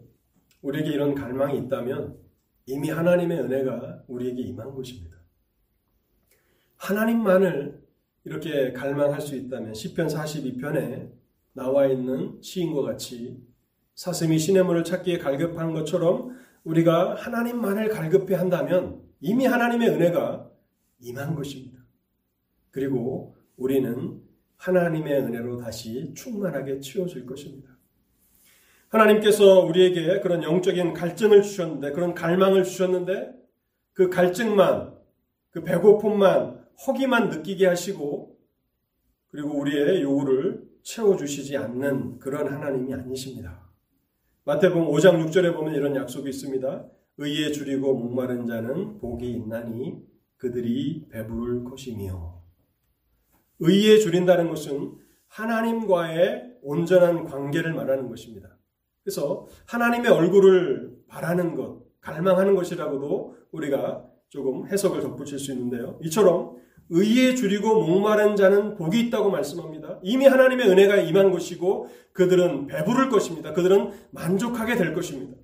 우리에게 0.61 0.89
이런 0.91 1.13
갈망이 1.13 1.59
있다면 1.59 2.17
이미 2.65 2.89
하나님의 2.89 3.41
은혜가 3.41 4.03
우리에게 4.07 4.41
임한 4.41 4.73
것입니다. 4.73 5.17
하나님만을 6.77 7.83
이렇게 8.23 8.71
갈망할 8.71 9.19
수 9.19 9.35
있다면 9.35 9.73
10편 9.73 10.09
42편에 10.09 11.11
나와 11.51 11.87
있는 11.87 12.41
시인과 12.41 12.83
같이 12.83 13.45
사슴이 13.95 14.39
시냇물을 14.39 14.85
찾기에 14.85 15.17
갈급한 15.17 15.73
것처럼 15.73 16.37
우리가 16.63 17.15
하나님만을 17.15 17.89
갈급해 17.89 18.33
한다면 18.33 19.01
이미 19.19 19.45
하나님의 19.45 19.89
은혜가 19.89 20.49
임한 21.01 21.35
것입니다. 21.35 21.83
그리고 22.71 23.35
우리는 23.57 24.21
하나님의 24.55 25.19
은혜로 25.23 25.57
다시 25.57 26.13
충만하게 26.15 26.79
채워질 26.79 27.25
것입니다. 27.25 27.76
하나님께서 28.89 29.61
우리에게 29.61 30.19
그런 30.21 30.43
영적인 30.43 30.93
갈증을 30.93 31.41
주셨는데, 31.41 31.91
그런 31.91 32.13
갈망을 32.13 32.63
주셨는데, 32.63 33.33
그 33.93 34.09
갈증만, 34.09 34.95
그 35.51 35.63
배고픔만, 35.63 36.65
허기만 36.87 37.29
느끼게 37.29 37.67
하시고, 37.67 38.37
그리고 39.29 39.59
우리의 39.59 40.01
요구를 40.01 40.67
채워주시지 40.83 41.57
않는 41.57 42.19
그런 42.19 42.47
하나님이 42.47 42.93
아니십니다. 42.93 43.67
마태복음 44.45 44.87
5장 44.87 45.25
6절에 45.25 45.53
보면 45.53 45.75
이런 45.75 45.95
약속이 45.95 46.29
있습니다. 46.29 46.87
의에 47.17 47.51
줄이고 47.51 47.93
목마른 47.93 48.45
자는 48.45 48.99
복이 48.99 49.29
있나니 49.29 50.01
그들이 50.37 51.07
배부를 51.09 51.65
것이며 51.65 52.41
의에 53.59 53.97
줄인다는 53.97 54.49
것은 54.49 54.97
하나님과의 55.27 56.59
온전한 56.61 57.25
관계를 57.25 57.73
말하는 57.73 58.07
것입니다. 58.07 58.56
그래서 59.07 59.47
하나님의 59.67 60.11
얼굴을 60.11 60.97
바라는 61.07 61.55
것, 61.55 61.81
갈망하는 62.01 62.55
것이라고도 62.55 63.37
우리가 63.53 64.05
조금 64.27 64.67
해석을 64.67 64.99
덧붙일 64.99 65.39
수 65.39 65.53
있는데요. 65.53 65.97
이처럼 66.03 66.57
의에 66.89 67.33
줄이고 67.33 67.85
목마른 67.85 68.35
자는 68.35 68.75
복이 68.75 68.99
있다고 69.07 69.29
말씀합니다. 69.29 70.01
이미 70.03 70.25
하나님의 70.25 70.67
은혜가 70.67 70.97
임한 70.97 71.31
것이고 71.31 71.87
그들은 72.11 72.67
배부를 72.67 73.09
것입니다. 73.09 73.53
그들은 73.53 73.93
만족하게 74.11 74.75
될 74.75 74.93
것입니다. 74.93 75.37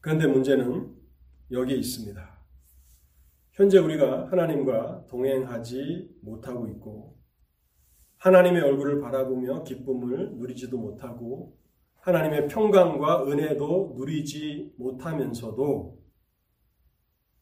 그런데 0.00 0.26
문제는 0.26 0.94
여기에 1.50 1.76
있습니다. 1.76 2.40
현재 3.52 3.76
우리가 3.76 4.30
하나님과 4.30 5.04
동행하지 5.10 6.08
못하고 6.22 6.68
있고 6.68 7.13
하나님의 8.24 8.62
얼굴을 8.62 9.02
바라보며 9.02 9.64
기쁨을 9.64 10.36
누리지도 10.36 10.78
못하고 10.78 11.58
하나님의 12.00 12.48
평강과 12.48 13.26
은혜도 13.26 13.96
누리지 13.98 14.72
못하면서도 14.78 16.02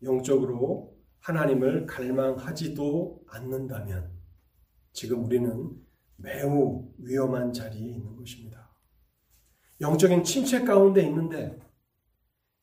영적으로 0.03 0.99
하나님을 1.21 1.87
갈망하지도 1.87 3.23
않는다면 3.29 4.11
지금 4.93 5.25
우리는 5.25 5.71
매우 6.17 6.93
위험한 6.99 7.53
자리에 7.53 7.93
있는 7.93 8.17
것입니다. 8.17 8.69
영적인 9.81 10.25
침체 10.25 10.65
가운데 10.65 11.03
있는데 11.03 11.61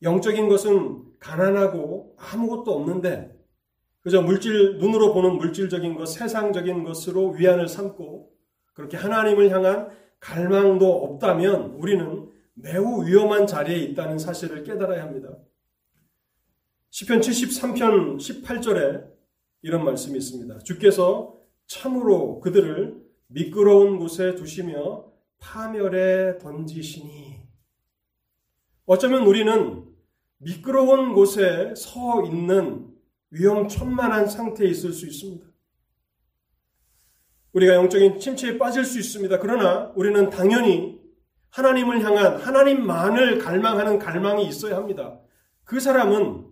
영적인 0.02 0.50
것은 0.50 1.18
가난하고 1.20 2.16
아무것도 2.18 2.70
없는데 2.70 3.39
그저 4.10 4.22
물질 4.22 4.78
눈으로 4.78 5.14
보는 5.14 5.36
물질적인 5.36 5.94
것, 5.94 6.06
세상적인 6.06 6.82
것으로 6.82 7.28
위안을 7.30 7.68
삼고 7.68 8.32
그렇게 8.72 8.96
하나님을 8.96 9.50
향한 9.50 9.88
갈망도 10.18 11.04
없다면 11.04 11.76
우리는 11.76 12.28
매우 12.54 13.06
위험한 13.06 13.46
자리에 13.46 13.76
있다는 13.76 14.18
사실을 14.18 14.64
깨달아야 14.64 15.04
합니다. 15.04 15.28
시편 16.90 17.20
73편 17.20 18.16
18절에 18.16 19.08
이런 19.62 19.84
말씀이 19.84 20.18
있습니다. 20.18 20.58
주께서 20.58 21.36
참으로 21.68 22.40
그들을 22.40 23.00
미끄러운 23.28 24.00
곳에 24.00 24.34
두시며 24.34 25.04
파멸에 25.38 26.38
던지시니 26.38 27.36
어쩌면 28.86 29.24
우리는 29.24 29.84
미끄러운 30.38 31.14
곳에 31.14 31.74
서 31.76 32.24
있는 32.24 32.89
위험천만한 33.30 34.28
상태에 34.28 34.68
있을 34.68 34.92
수 34.92 35.06
있습니다. 35.06 35.46
우리가 37.52 37.74
영적인 37.74 38.18
침체에 38.18 38.58
빠질 38.58 38.84
수 38.84 38.98
있습니다. 38.98 39.38
그러나 39.40 39.92
우리는 39.96 40.30
당연히 40.30 41.00
하나님을 41.50 42.02
향한 42.04 42.36
하나님만을 42.36 43.38
갈망하는 43.38 43.98
갈망이 43.98 44.46
있어야 44.46 44.76
합니다. 44.76 45.20
그 45.64 45.80
사람은 45.80 46.46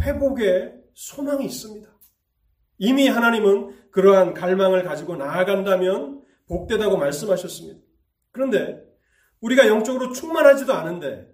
회복의 0.00 0.74
소망이 0.94 1.46
있습니다. 1.46 1.88
이미 2.78 3.08
하나님은 3.08 3.90
그러한 3.90 4.34
갈망을 4.34 4.84
가지고 4.84 5.16
나아간다면 5.16 6.22
복되다고 6.48 6.96
말씀하셨습니다. 6.96 7.80
그런데 8.32 8.82
우리가 9.40 9.68
영적으로 9.68 10.12
충만하지도 10.12 10.72
않은데 10.72 11.30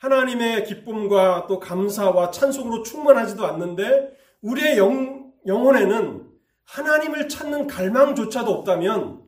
하나님의 0.00 0.64
기쁨과 0.64 1.46
또 1.46 1.58
감사와 1.58 2.30
찬송으로 2.30 2.82
충만하지도 2.82 3.46
않는데 3.46 4.16
우리의 4.40 4.78
영, 4.78 5.32
영혼에는 5.46 6.26
하나님을 6.64 7.28
찾는 7.28 7.66
갈망조차도 7.66 8.50
없다면 8.50 9.22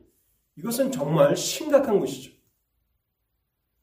이것은 0.57 0.91
정말 0.91 1.35
심각한 1.35 1.99
것이죠. 1.99 2.33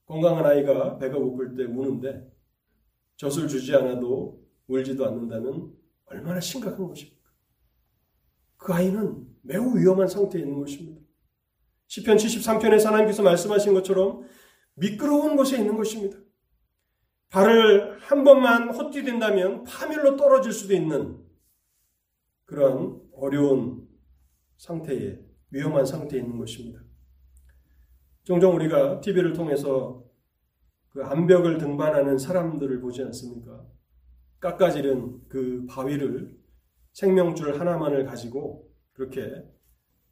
건강한 0.07 0.45
아이가 0.45 0.99
배가 0.99 1.17
고플 1.17 1.55
때 1.55 1.65
우는데 1.65 2.29
젖을 3.17 3.47
주지 3.47 3.75
않아도 3.77 4.45
울지도 4.67 5.07
않는다면 5.07 5.73
얼마나 6.07 6.41
심각한 6.41 6.89
것입니까? 6.89 7.31
그 8.57 8.73
아이는 8.73 9.29
매우 9.43 9.79
위험한 9.79 10.09
상태에 10.09 10.43
있는 10.43 10.59
것입니다. 10.59 11.01
시편 11.87 12.17
73편에서 12.17 12.87
하나님께서 12.87 13.23
말씀하신 13.23 13.75
것처럼 13.75 14.25
미끄러운 14.75 15.37
곳에 15.37 15.59
있는 15.59 15.77
것입니다. 15.77 16.19
발을 17.31 17.99
한 18.01 18.25
번만 18.25 18.71
헛디딘다면 18.75 19.65
파멸로 19.65 20.17
떨어질 20.17 20.53
수도 20.53 20.75
있는 20.75 21.19
그런 22.45 23.01
어려운 23.15 23.89
상태에 24.57 25.19
위험한 25.51 25.87
상태에 25.87 26.21
있는 26.21 26.39
것입니다. 26.39 26.81
종종 28.25 28.55
우리가 28.57 29.01
TV를 29.01 29.33
통해서 29.33 30.05
그 30.91 31.05
암벽을 31.05 31.59
등반하는 31.59 32.19
사람들을 32.19 32.81
보지 32.81 33.03
않습니까? 33.05 33.65
깎아지른 34.41 35.29
그 35.29 35.67
바위를 35.69 36.37
생명줄 36.93 37.61
하나만을 37.61 38.05
가지고 38.05 38.69
그렇게 38.93 39.45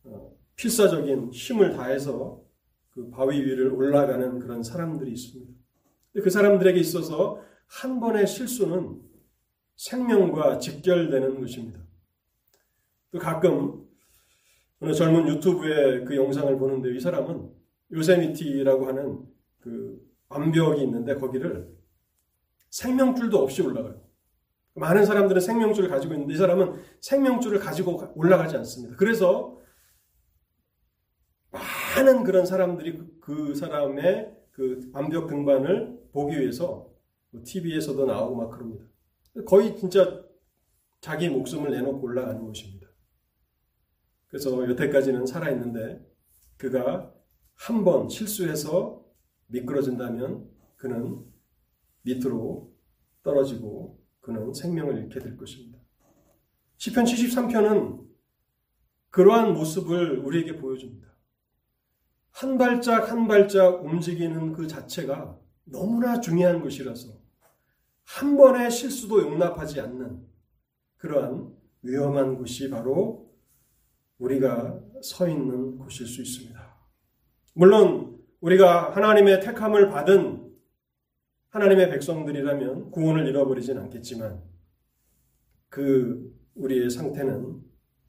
어, 0.04 0.32
필사적인 0.54 1.32
힘을 1.32 1.72
다해서 1.72 2.44
그 2.90 3.10
바위 3.10 3.40
위를 3.40 3.72
올라가는 3.72 4.38
그런 4.38 4.62
사람들이 4.62 5.12
있습니다. 5.12 5.52
그 6.22 6.30
사람들에게 6.30 6.78
있어서 6.80 7.42
한 7.66 8.00
번의 8.00 8.26
실수는 8.26 9.00
생명과 9.76 10.58
직결되는 10.58 11.40
것입니다. 11.40 11.80
또 13.10 13.18
가끔 13.18 13.86
어느 14.80 14.92
젊은 14.92 15.28
유튜브의 15.28 16.04
그 16.04 16.16
영상을 16.16 16.56
보는데 16.58 16.94
이 16.94 17.00
사람은 17.00 17.50
요세미티라고 17.92 18.86
하는 18.86 19.26
그 19.60 20.00
암벽이 20.28 20.82
있는데 20.82 21.14
거기를 21.14 21.74
생명줄도 22.70 23.38
없이 23.38 23.62
올라가요. 23.62 24.00
많은 24.74 25.04
사람들은 25.04 25.40
생명줄을 25.40 25.88
가지고 25.88 26.14
있는데 26.14 26.34
이 26.34 26.36
사람은 26.36 26.80
생명줄을 27.00 27.58
가지고 27.58 28.12
올라가지 28.14 28.56
않습니다. 28.56 28.96
그래서 28.96 29.58
많은 31.50 32.24
그런 32.24 32.46
사람들이 32.46 32.96
그, 32.96 33.18
그 33.20 33.54
사람의 33.54 34.37
그 34.58 34.90
암벽 34.92 35.28
등반을 35.28 36.08
보기 36.10 36.36
위해서 36.36 36.92
TV에서도 37.44 38.04
뭐 38.04 38.12
나오고 38.12 38.34
막 38.34 38.50
그럽니다. 38.50 38.84
거의 39.46 39.76
진짜 39.76 40.24
자기 41.00 41.28
목숨을 41.28 41.70
내놓고 41.70 42.02
올라가는 42.02 42.44
것입니다. 42.44 42.88
그래서 44.26 44.68
여태까지는 44.68 45.26
살아있는데 45.26 46.04
그가 46.56 47.14
한 47.54 47.84
번 47.84 48.08
실수해서 48.08 49.06
미끄러진다면 49.46 50.50
그는 50.76 51.24
밑으로 52.02 52.74
떨어지고 53.22 54.02
그는 54.18 54.52
생명을 54.52 54.98
잃게 55.04 55.20
될 55.20 55.36
것입니다. 55.36 55.78
시편 56.78 57.04
73편은 57.04 58.08
그러한 59.10 59.54
모습을 59.54 60.18
우리에게 60.18 60.56
보여줍니다. 60.56 61.08
한 62.32 62.58
발짝 62.58 63.10
한 63.10 63.26
발짝 63.26 63.84
움직이는 63.84 64.52
그 64.52 64.66
자체가 64.66 65.38
너무나 65.64 66.20
중요한 66.20 66.62
것이라서 66.62 67.08
한 68.04 68.36
번의 68.36 68.70
실수도 68.70 69.20
용납하지 69.20 69.80
않는 69.80 70.26
그러한 70.96 71.54
위험한 71.82 72.36
곳이 72.36 72.70
바로 72.70 73.28
우리가 74.18 74.80
서 75.02 75.28
있는 75.28 75.76
곳일 75.78 76.06
수 76.06 76.22
있습니다. 76.22 76.76
물론 77.54 78.18
우리가 78.40 78.94
하나님의 78.94 79.40
택함을 79.40 79.90
받은 79.90 80.48
하나님의 81.50 81.90
백성들이라면 81.90 82.90
구원을 82.90 83.26
잃어버리진 83.26 83.78
않겠지만 83.78 84.42
그 85.68 86.34
우리의 86.54 86.90
상태는 86.90 87.62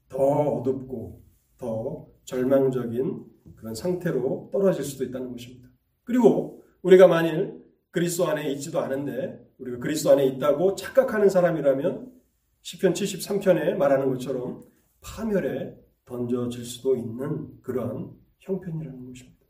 더 0.08 0.18
어둡고 0.18 1.24
더 1.56 2.08
절망적인 2.24 3.29
그런 3.60 3.74
상태로 3.74 4.48
떨어질 4.50 4.82
수도 4.84 5.04
있다는 5.04 5.30
것입니다. 5.32 5.68
그리고 6.04 6.64
우리가 6.82 7.06
만일 7.06 7.60
그리스도 7.90 8.26
안에 8.26 8.50
있지도 8.52 8.80
않은데 8.80 9.38
우리가 9.58 9.78
그리스도 9.78 10.10
안에 10.10 10.24
있다고 10.26 10.74
착각하는 10.74 11.28
사람이라면 11.28 12.10
시편 12.62 12.94
73편에 12.94 13.74
말하는 13.74 14.08
것처럼 14.08 14.64
파멸에 15.02 15.76
던져질 16.06 16.64
수도 16.64 16.96
있는 16.96 17.60
그러한 17.62 18.10
형편이라는 18.38 19.06
것입니다. 19.06 19.40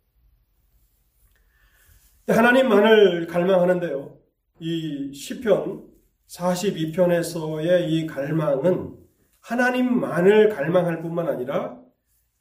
하나님만을 2.29 3.27
갈망하는데요. 3.29 4.19
이 4.61 5.13
시편 5.13 5.89
42편에서의 6.27 7.89
이 7.89 8.07
갈망은 8.07 8.97
하나님만을 9.41 10.49
갈망할 10.51 11.03
뿐만 11.03 11.29
아니라 11.29 11.80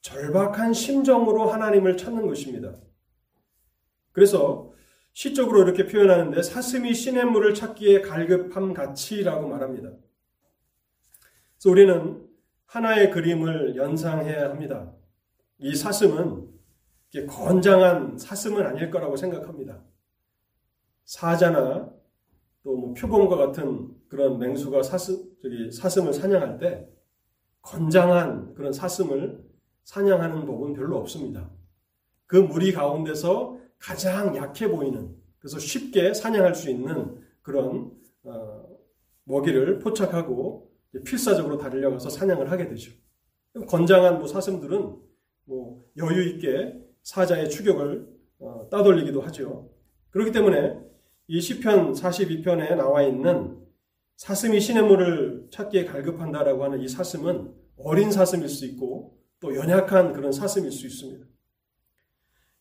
절박한 0.02 0.74
심정으로 0.74 1.50
하나님을 1.50 1.98
찾는 1.98 2.28
것입니다. 2.28 2.76
그래서 4.12 4.72
시적으로 5.14 5.64
이렇게 5.64 5.86
표현하는데 5.86 6.42
사슴이 6.42 6.94
시냇물을 6.94 7.54
찾기에 7.54 8.02
갈급함 8.02 8.74
같이라고 8.74 9.48
말합니다. 9.48 9.90
그래서 9.90 11.70
우리는 11.70 12.28
하나의 12.66 13.12
그림을 13.12 13.76
연상해야 13.76 14.50
합니다. 14.50 14.94
이 15.58 15.76
사슴은 15.76 16.48
건장한 17.28 18.18
사슴은 18.18 18.66
아닐 18.66 18.92
거라고 18.92 19.18
생각합니다. 19.18 19.84
사자나 21.06 22.00
또 22.64 22.76
뭐 22.76 22.94
표범과 22.94 23.36
같은 23.38 23.90
그런 24.10 24.38
맹수가 24.38 24.84
사슴, 24.84 25.18
저기 25.42 25.72
사슴을 25.72 26.14
사냥할 26.14 26.58
때 26.60 26.88
건장한 27.62 28.54
그런 28.54 28.72
사슴을 28.72 29.49
사냥하는 29.90 30.46
법은 30.46 30.74
별로 30.74 30.98
없습니다. 30.98 31.50
그 32.28 32.36
무리 32.36 32.72
가운데서 32.72 33.58
가장 33.80 34.36
약해 34.36 34.70
보이는 34.70 35.16
그래서 35.40 35.58
쉽게 35.58 36.14
사냥할 36.14 36.54
수 36.54 36.70
있는 36.70 37.20
그런 37.42 37.92
어, 38.24 38.68
먹이를 39.24 39.80
포착하고 39.80 40.72
필사적으로 41.04 41.58
달려가서 41.58 42.10
사냥을 42.10 42.52
하게 42.52 42.68
되죠. 42.68 42.92
건장한 43.68 44.20
뭐 44.20 44.28
사슴들은 44.28 44.96
뭐 45.46 45.84
여유 45.98 46.36
있게 46.36 46.80
사자의 47.02 47.50
추격을 47.50 48.08
어, 48.38 48.68
따돌리기도 48.70 49.22
하죠. 49.22 49.72
그렇기 50.12 50.32
때문에 50.32 50.80
이 51.26 51.42
시편 51.42 51.94
42편에 51.94 52.76
나와 52.76 53.02
있는 53.02 53.58
사슴이 54.18 54.60
시냇물을 54.60 55.48
찾기에 55.50 55.86
갈급한다라고 55.86 56.64
하는 56.64 56.80
이 56.80 56.88
사슴은 56.88 57.56
어린 57.78 58.12
사슴일 58.12 58.50
수 58.50 58.68
있고 58.68 59.19
또 59.40 59.56
연약한 59.56 60.14
그런 60.14 60.32
사슴일 60.32 60.72
수 60.72 60.86
있습니다. 60.86 61.26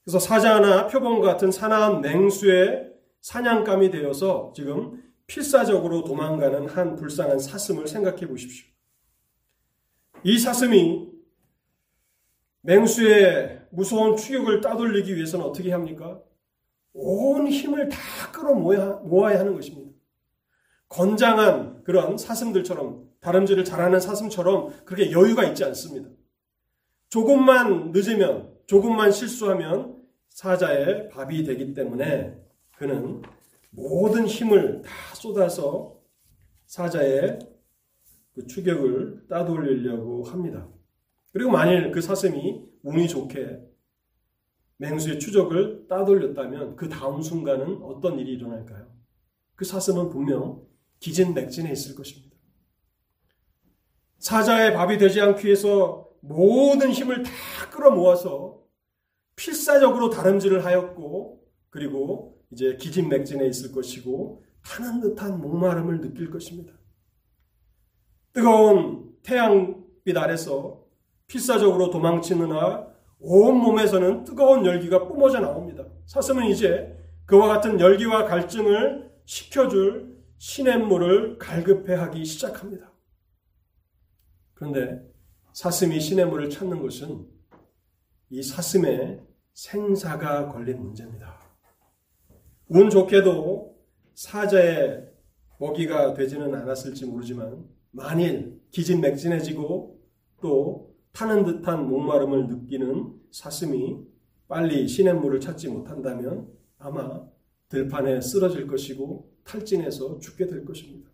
그래서 0.04 0.18
사자나 0.18 0.86
표범 0.86 1.20
같은 1.20 1.50
사나운 1.50 2.00
맹수의 2.00 2.92
사냥감이 3.20 3.90
되어서 3.90 4.52
지금 4.54 5.02
필사적으로 5.26 6.04
도망가는 6.04 6.66
한 6.68 6.96
불쌍한 6.96 7.38
사슴을 7.38 7.86
생각해 7.86 8.26
보십시오. 8.26 8.66
이 10.24 10.38
사슴이 10.38 11.10
맹수의 12.62 13.66
무서운 13.70 14.16
추격을 14.16 14.60
따돌리기 14.60 15.14
위해서는 15.14 15.44
어떻게 15.44 15.72
합니까? 15.72 16.20
온 16.94 17.46
힘을 17.48 17.88
다 17.88 17.98
끌어모아야 18.32 19.38
하는 19.38 19.54
것입니다. 19.54 19.92
건장한 20.88 21.84
그런 21.84 22.16
사슴들처럼 22.16 23.08
다름질을 23.20 23.64
잘하는 23.64 24.00
사슴처럼 24.00 24.84
그렇게 24.84 25.12
여유가 25.12 25.44
있지 25.44 25.64
않습니다. 25.64 26.08
조금만 27.08 27.92
늦으면 27.92 28.54
조금만 28.66 29.10
실수하면 29.10 30.02
사자의 30.28 31.08
밥이 31.08 31.44
되기 31.44 31.72
때문에 31.72 32.38
그는 32.76 33.22
모든 33.70 34.26
힘을 34.26 34.82
다 34.82 35.14
쏟아서 35.14 35.98
사자의 36.66 37.38
그 38.34 38.46
추격을 38.46 39.26
따돌리려고 39.28 40.22
합니다. 40.24 40.68
그리고 41.32 41.50
만일 41.50 41.90
그 41.90 42.00
사슴이 42.00 42.62
운이 42.82 43.08
좋게 43.08 43.60
맹수의 44.76 45.18
추적을 45.18 45.86
따돌렸다면 45.88 46.76
그 46.76 46.88
다음 46.88 47.20
순간은 47.20 47.82
어떤 47.82 48.18
일이 48.18 48.34
일어날까요? 48.34 48.86
그 49.56 49.64
사슴은 49.64 50.10
분명 50.10 50.62
기진맥진해 51.00 51.72
있을 51.72 51.96
것입니다. 51.96 52.36
사자의 54.18 54.74
밥이 54.74 54.98
되지 54.98 55.20
않기 55.20 55.46
위해서 55.46 56.07
모든 56.20 56.90
힘을 56.90 57.22
다 57.22 57.30
끌어모아서 57.70 58.62
필사적으로 59.36 60.10
다름질을 60.10 60.64
하였고 60.64 61.44
그리고 61.70 62.42
이제 62.50 62.76
기진맥진해 62.76 63.46
있을 63.46 63.72
것이고 63.72 64.44
타는 64.64 65.00
듯한 65.00 65.40
목마름을 65.40 66.00
느낄 66.00 66.30
것입니다. 66.30 66.72
뜨거운 68.32 69.16
태양빛 69.22 70.16
아래서 70.16 70.84
필사적으로 71.26 71.90
도망치느나 71.90 72.88
온 73.20 73.56
몸에서는 73.56 74.24
뜨거운 74.24 74.64
열기가 74.64 75.06
뿜어져 75.08 75.40
나옵니다. 75.40 75.84
사슴은 76.06 76.46
이제 76.46 76.96
그와 77.26 77.48
같은 77.48 77.80
열기와 77.80 78.24
갈증을 78.24 79.10
식혀줄 79.24 80.16
시냇물을 80.38 81.38
갈급해하기 81.38 82.24
시작합니다. 82.24 82.92
그런데 84.54 85.02
사슴이 85.58 85.98
시냇물을 85.98 86.50
찾는 86.50 86.80
것은 86.80 87.26
이 88.30 88.40
사슴의 88.40 89.20
생사가 89.54 90.52
걸린 90.52 90.80
문제입니다. 90.80 91.36
운 92.68 92.88
좋게도 92.88 93.76
사자의 94.14 95.10
먹이가 95.58 96.14
되지는 96.14 96.54
않았을지 96.54 97.06
모르지만 97.06 97.68
만일 97.90 98.62
기진맥진해지고 98.70 100.00
또 100.40 100.94
타는 101.10 101.44
듯한 101.44 101.88
목마름을 101.88 102.46
느끼는 102.46 103.14
사슴이 103.32 103.98
빨리 104.46 104.86
시냇물을 104.86 105.40
찾지 105.40 105.70
못한다면 105.70 106.48
아마 106.78 107.26
들판에 107.68 108.20
쓰러질 108.20 108.68
것이고 108.68 109.28
탈진해서 109.42 110.20
죽게 110.20 110.46
될 110.46 110.64
것입니다. 110.64 111.10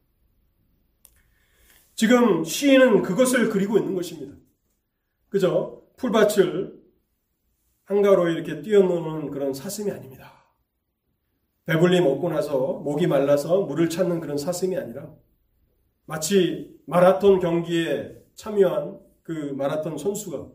지금 1.95 2.45
시인은 2.45 3.03
그것을 3.03 3.51
그리고 3.51 3.79
있는 3.79 3.95
것입니다. 3.95 4.35
그저 5.29 5.83
풀밭을 5.97 6.83
한가로 7.85 8.29
이렇게 8.29 8.63
뛰어노는 8.63 9.31
그런 9.31 9.53
사슴이 9.55 9.91
아닙니다. 9.91 10.33
배불리 11.67 12.01
먹고 12.01 12.29
나서 12.31 12.75
목이 12.75 13.07
말라서 13.07 13.63
물을 13.63 13.89
찾는 13.89 14.21
그런 14.21 14.37
사슴이 14.37 14.77
아니라 14.77 15.15
마치 16.05 16.79
마라톤 16.87 17.41
경기에 17.41 18.17
참여한 18.35 18.99
그 19.23 19.55
마라톤 19.57 19.97
선수가 19.97 20.49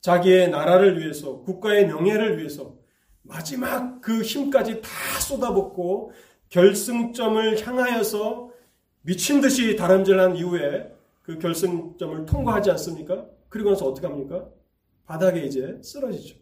자기의 0.00 0.50
나라를 0.50 1.00
위해서 1.00 1.40
국가의 1.40 1.86
명예를 1.86 2.38
위해서 2.38 2.76
마지막 3.22 4.00
그 4.00 4.22
힘까지 4.22 4.82
다 4.82 4.88
쏟아붓고 5.20 6.12
결승점을 6.48 7.66
향하여서 7.66 8.50
미친 9.06 9.40
듯이 9.40 9.76
다람질한 9.76 10.36
이후에 10.36 10.92
그 11.22 11.38
결승점을 11.38 12.26
통과하지 12.26 12.72
않습니까? 12.72 13.28
그리고 13.48 13.70
나서 13.70 13.86
어떻게 13.86 14.08
합니까? 14.08 14.50
바닥에 15.04 15.44
이제 15.44 15.80
쓰러지죠. 15.80 16.36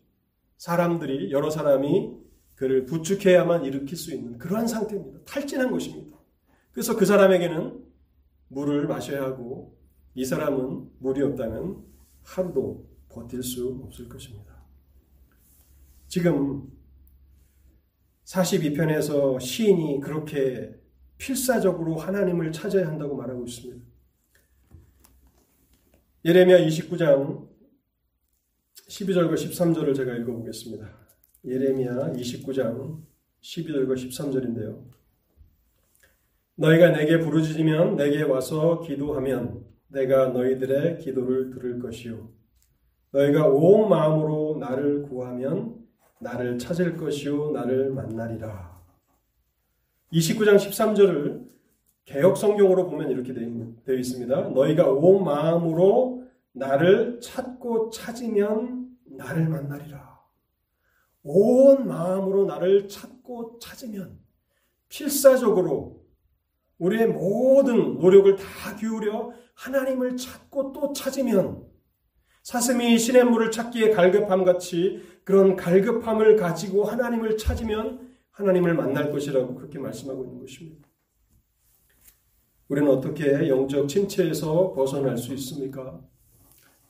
사람들이 0.56 1.30
여러 1.30 1.50
사람이 1.50 2.16
그를 2.54 2.86
부축해야만 2.86 3.66
일으킬 3.66 3.98
수 3.98 4.14
있는 4.14 4.38
그러한 4.38 4.66
상태입니다. 4.66 5.20
탈진한 5.26 5.70
것입니다. 5.70 6.16
그래서 6.72 6.96
그 6.96 7.04
사람에게는 7.04 7.84
물을 8.48 8.86
마셔야 8.86 9.24
하고 9.24 9.76
이 10.14 10.24
사람은 10.24 10.88
물이 11.00 11.20
없다면 11.20 11.84
하루도 12.22 12.88
버틸 13.10 13.42
수 13.42 13.78
없을 13.84 14.08
것입니다. 14.08 14.54
지금 16.08 16.72
42편에서 18.24 19.38
시인이 19.38 20.00
그렇게 20.00 20.82
필사적으로 21.18 21.96
하나님을 21.96 22.52
찾아야 22.52 22.86
한다고 22.86 23.16
말하고 23.16 23.44
있습니다. 23.44 23.82
예레미야 26.24 26.58
29장 26.66 27.48
12절과 28.88 29.34
13절을 29.34 29.94
제가 29.94 30.14
읽어보겠습니다. 30.16 30.88
예레미야 31.44 32.12
29장 32.12 33.02
12절과 33.42 33.94
13절인데요. 33.94 34.84
너희가 36.56 36.90
내게 36.90 37.18
부르짖으면 37.18 37.96
내게 37.96 38.22
와서 38.22 38.80
기도하면 38.80 39.64
내가 39.88 40.28
너희들의 40.28 40.98
기도를 40.98 41.50
들을 41.50 41.78
것이요. 41.78 42.30
너희가 43.10 43.48
온 43.48 43.88
마음으로 43.88 44.56
나를 44.58 45.02
구하면 45.02 45.84
나를 46.20 46.58
찾을 46.58 46.96
것이요 46.96 47.50
나를 47.52 47.90
만나리라. 47.90 48.73
29장 50.14 50.56
13절을 50.56 51.44
개혁 52.04 52.36
성경으로 52.36 52.86
보면 52.88 53.10
이렇게 53.10 53.34
되어 53.34 53.94
있습니다. 53.96 54.50
너희가 54.50 54.88
온 54.88 55.24
마음으로 55.24 56.24
나를 56.52 57.20
찾고 57.20 57.90
찾으면 57.90 58.90
나를 59.06 59.48
만나리라. 59.48 60.14
온 61.24 61.88
마음으로 61.88 62.44
나를 62.44 62.88
찾고 62.88 63.58
찾으면 63.58 64.18
필사적으로 64.88 66.04
우리의 66.78 67.08
모든 67.08 67.98
노력을 67.98 68.36
다 68.36 68.76
기울여 68.76 69.32
하나님을 69.54 70.16
찾고 70.16 70.72
또 70.72 70.92
찾으면 70.92 71.64
사슴이 72.42 72.98
신의 72.98 73.24
물을 73.24 73.50
찾기에 73.50 73.90
갈급함 73.90 74.44
같이 74.44 75.02
그런 75.24 75.56
갈급함을 75.56 76.36
가지고 76.36 76.84
하나님을 76.84 77.38
찾으면 77.38 78.03
하나님을 78.34 78.74
만날 78.74 79.10
것이라고 79.10 79.54
그렇게 79.54 79.78
말씀하고 79.78 80.24
있는 80.24 80.40
것입니다. 80.40 80.88
우리는 82.68 82.90
어떻게 82.90 83.48
영적 83.48 83.88
침체에서 83.88 84.72
벗어날 84.72 85.16
수 85.16 85.32
있습니까? 85.34 86.00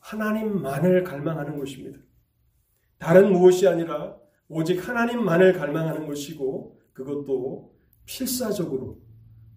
하나님만을 0.00 1.04
갈망하는 1.04 1.58
것입니다. 1.58 1.98
다른 2.98 3.32
무엇이 3.32 3.68
아니라 3.68 4.16
오직 4.48 4.88
하나님만을 4.88 5.52
갈망하는 5.54 6.06
것이고 6.06 6.78
그것도 6.92 7.74
필사적으로 8.06 9.02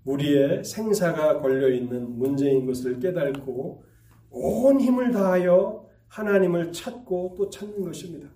우리의 0.03 0.63
생사가 0.63 1.41
걸려 1.41 1.69
있는 1.69 2.17
문제인 2.17 2.65
것을 2.65 2.99
깨닫고 2.99 3.83
온 4.29 4.81
힘을 4.81 5.11
다하여 5.11 5.87
하나님을 6.07 6.71
찾고 6.71 7.35
또 7.37 7.49
찾는 7.49 7.81
것입니다. 7.81 8.29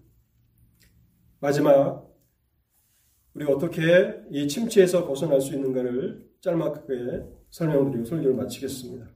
마지막 1.40 2.11
우리가 3.34 3.54
어떻게 3.54 4.22
이 4.30 4.48
침체에서 4.48 5.08
벗어날 5.08 5.40
수 5.40 5.54
있는가를 5.56 6.30
짤막하게 6.42 7.24
설명드리고 7.50 8.06
설교를 8.06 8.36
마치겠습니다. 8.36 9.08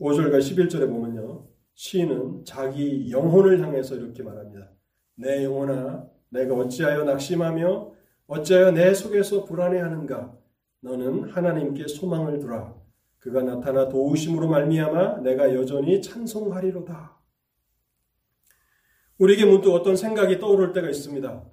5절과 0.00 0.38
11절에 0.38 0.88
보면요. 0.88 1.46
시인은 1.74 2.44
자기 2.44 3.10
영혼을 3.10 3.60
향해서 3.62 3.96
이렇게 3.96 4.22
말합니다. 4.22 4.70
내 5.14 5.44
영혼아 5.44 6.08
내가 6.30 6.54
어찌하여 6.54 7.04
낙심하며 7.04 7.92
어찌하여 8.26 8.72
내 8.72 8.92
속에서 8.92 9.44
불안해하는가 9.44 10.36
너는 10.80 11.30
하나님께 11.30 11.88
소망을 11.88 12.38
두라 12.38 12.74
그가 13.18 13.42
나타나 13.42 13.88
도우심으로 13.88 14.48
말미암아 14.48 15.20
내가 15.20 15.54
여전히 15.54 16.00
찬송하리로다. 16.00 17.18
우리에게 19.18 19.44
문득 19.44 19.70
어떤 19.70 19.96
생각이 19.96 20.38
떠오를 20.38 20.72
때가 20.72 20.88
있습니다. 20.88 21.44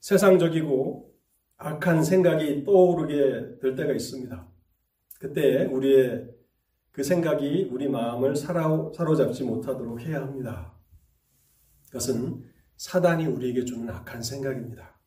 세상적이고 0.00 1.14
악한 1.56 2.02
생각이 2.02 2.64
떠오르게 2.64 3.58
될 3.60 3.74
때가 3.76 3.92
있습니다. 3.92 4.48
그때 5.18 5.66
우리의 5.66 6.28
그 6.90 7.02
생각이 7.04 7.68
우리 7.70 7.88
마음을 7.88 8.34
사로잡지 8.34 9.44
못하도록 9.44 10.00
해야 10.00 10.22
합니다. 10.22 10.74
그것은 11.86 12.42
사단이 12.76 13.26
우리에게 13.26 13.64
주는 13.64 13.88
악한 13.90 14.22
생각입니다. 14.22 14.98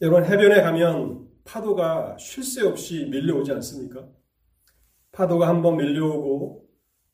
여러분, 0.00 0.24
해변에 0.24 0.62
가면 0.62 1.28
파도가 1.44 2.16
쉴 2.18 2.44
새 2.44 2.62
없이 2.62 3.06
밀려오지 3.06 3.52
않습니까? 3.52 4.08
파도가 5.12 5.48
한 5.48 5.60
번 5.60 5.76
밀려오고, 5.76 6.68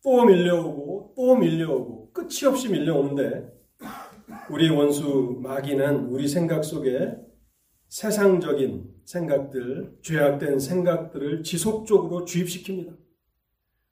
또 0.04 0.24
밀려오고, 0.24 1.14
또 1.16 1.36
밀려오고, 1.36 2.12
끝이 2.12 2.44
없이 2.46 2.68
밀려오는데, 2.68 3.55
우리 4.50 4.68
원수 4.68 5.38
마귀는 5.42 6.06
우리 6.06 6.26
생각 6.26 6.64
속에 6.64 7.16
세상적인 7.88 8.96
생각들, 9.04 9.98
죄악된 10.02 10.58
생각들을 10.58 11.42
지속적으로 11.42 12.24
주입시킵니다. 12.24 12.96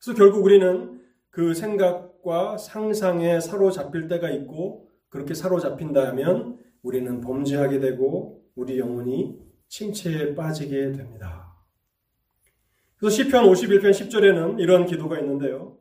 그래서 0.00 0.18
결국 0.18 0.44
우리는 0.44 1.00
그 1.30 1.54
생각과 1.54 2.58
상상에 2.58 3.40
사로잡힐 3.40 4.08
때가 4.08 4.30
있고 4.30 4.90
그렇게 5.08 5.34
사로잡힌다 5.34 6.12
면 6.12 6.58
우리는 6.82 7.20
범죄하게 7.20 7.78
되고 7.78 8.42
우리 8.56 8.78
영혼이 8.78 9.38
침체에 9.68 10.34
빠지게 10.34 10.92
됩니다. 10.92 11.52
그래서 12.96 13.16
시편 13.16 13.44
51편 13.46 13.90
10절에는 13.90 14.60
이런 14.60 14.86
기도가 14.86 15.18
있는데요. 15.20 15.78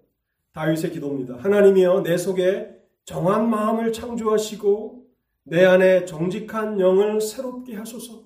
다윗의 0.54 0.92
기도입니다. 0.92 1.38
하나님이여 1.38 2.04
내 2.04 2.18
속에 2.18 2.73
정한 3.06 3.50
마음을 3.50 3.92
창조하시고 3.92 5.04
내 5.44 5.66
안에 5.66 6.06
정직한 6.06 6.80
영을 6.80 7.20
새롭게 7.20 7.76
하소서. 7.76 8.24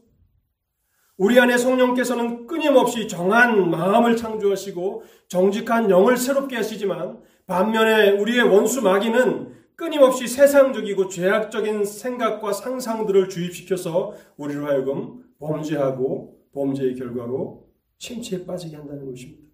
우리 1.18 1.40
안에 1.40 1.58
성령께서는 1.58 2.46
끊임없이 2.46 3.08
정한 3.08 3.72
마음을 3.72 4.16
창조하시고 4.16 5.04
정직한 5.28 5.90
영을 5.90 6.16
새롭게 6.16 6.56
하시지만 6.58 7.22
반면에 7.48 8.12
우리의 8.12 8.44
원수 8.44 8.82
마귀는 8.82 9.56
끊임없이 9.76 10.28
세상적이고 10.28 11.08
죄악적인 11.08 11.86
생각과 11.86 12.54
상상들을 12.54 13.30
주입시켜서 13.30 14.14
우리로 14.38 14.68
하여금 14.68 15.24
범죄하고 15.40 16.40
범죄의 16.54 16.96
결과로 16.96 17.68
침체에 17.98 18.46
빠지게 18.46 18.76
한다는 18.76 19.06
것입니다. 19.10 19.48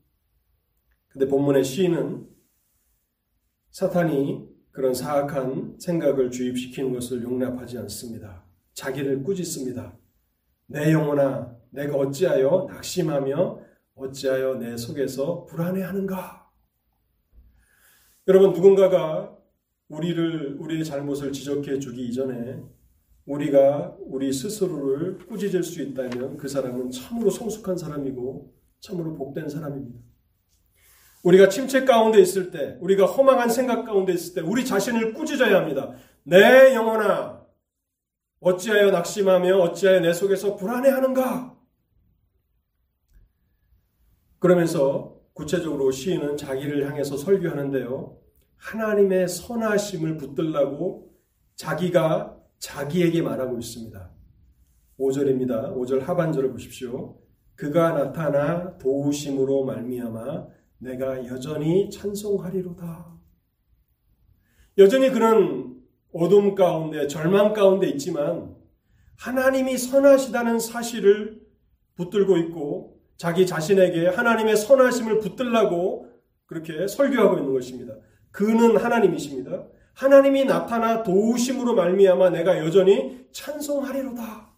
근데 1.09 1.27
본문의 1.27 1.63
시인은 1.63 2.27
사탄이 3.71 4.52
그런 4.73 4.93
사악한 4.93 5.75
생각을 5.79 6.31
주입시키는 6.31 6.93
것을 6.93 7.21
용납하지 7.21 7.77
않습니다. 7.77 8.43
자기를 8.73 9.23
꾸짖습니다. 9.23 9.95
내 10.65 10.91
영혼아, 10.91 11.55
내가 11.69 11.95
어찌하여 11.95 12.67
낙심하며 12.69 13.59
어찌하여 13.93 14.55
내 14.55 14.75
속에서 14.75 15.45
불안해하는가? 15.45 16.51
여러분, 18.27 18.53
누군가가 18.53 19.37
우리를, 19.89 20.57
우리의 20.59 20.83
잘못을 20.83 21.31
지적해 21.31 21.77
주기 21.77 22.07
이전에 22.07 22.59
우리가 23.27 23.95
우리 23.99 24.33
스스로를 24.33 25.19
꾸짖을 25.27 25.61
수 25.61 25.83
있다면 25.83 26.37
그 26.37 26.47
사람은 26.47 26.89
참으로 26.89 27.29
성숙한 27.29 27.77
사람이고 27.77 28.51
참으로 28.79 29.13
복된 29.13 29.49
사람입니다. 29.49 30.12
우리가 31.23 31.49
침체 31.49 31.85
가운데 31.85 32.19
있을 32.19 32.51
때, 32.51 32.77
우리가 32.81 33.05
허망한 33.05 33.49
생각 33.49 33.85
가운데 33.85 34.13
있을 34.13 34.35
때, 34.35 34.41
우리 34.41 34.65
자신을 34.65 35.13
꾸짖어야 35.13 35.57
합니다. 35.57 35.93
내 36.23 36.73
영혼아, 36.75 37.41
어찌하여 38.41 38.91
낙심하며 38.91 39.57
어찌하여 39.57 40.01
내 40.01 40.13
속에서 40.13 40.55
불안해하는가? 40.57 41.57
그러면서 44.39 45.17
구체적으로 45.33 45.91
시인은 45.91 46.35
자기를 46.35 46.89
향해서 46.89 47.15
설교하는데요. 47.15 48.17
하나님의 48.57 49.29
선하심을 49.29 50.17
붙들라고 50.17 51.09
자기가 51.55 52.37
자기에게 52.59 53.21
말하고 53.21 53.57
있습니다. 53.57 54.11
5절입니다. 54.99 55.73
5절 55.75 56.01
하반절을 56.01 56.51
보십시오. 56.51 57.17
그가 57.55 57.93
나타나 57.93 58.77
도우심으로 58.77 59.63
말미암아 59.63 60.47
내가 60.83 61.25
여전히 61.27 61.89
찬송하리로다. 61.89 63.13
여전히 64.77 65.11
그는 65.11 65.77
어둠 66.13 66.55
가운데 66.55 67.07
절망 67.07 67.53
가운데 67.53 67.87
있지만 67.87 68.55
하나님이 69.17 69.77
선하시다는 69.77 70.59
사실을 70.59 71.41
붙들고 71.95 72.37
있고 72.37 72.99
자기 73.15 73.47
자신에게 73.47 74.07
하나님의 74.07 74.57
선하심을 74.57 75.19
붙들라고 75.19 76.11
그렇게 76.45 76.87
설교하고 76.87 77.37
있는 77.37 77.53
것입니다. 77.53 77.93
그는 78.31 78.75
하나님이십니다. 78.75 79.65
하나님이 79.93 80.45
나타나 80.45 81.03
도우심으로 81.03 81.75
말미암아 81.75 82.31
내가 82.31 82.57
여전히 82.57 83.25
찬송하리로다. 83.31 84.52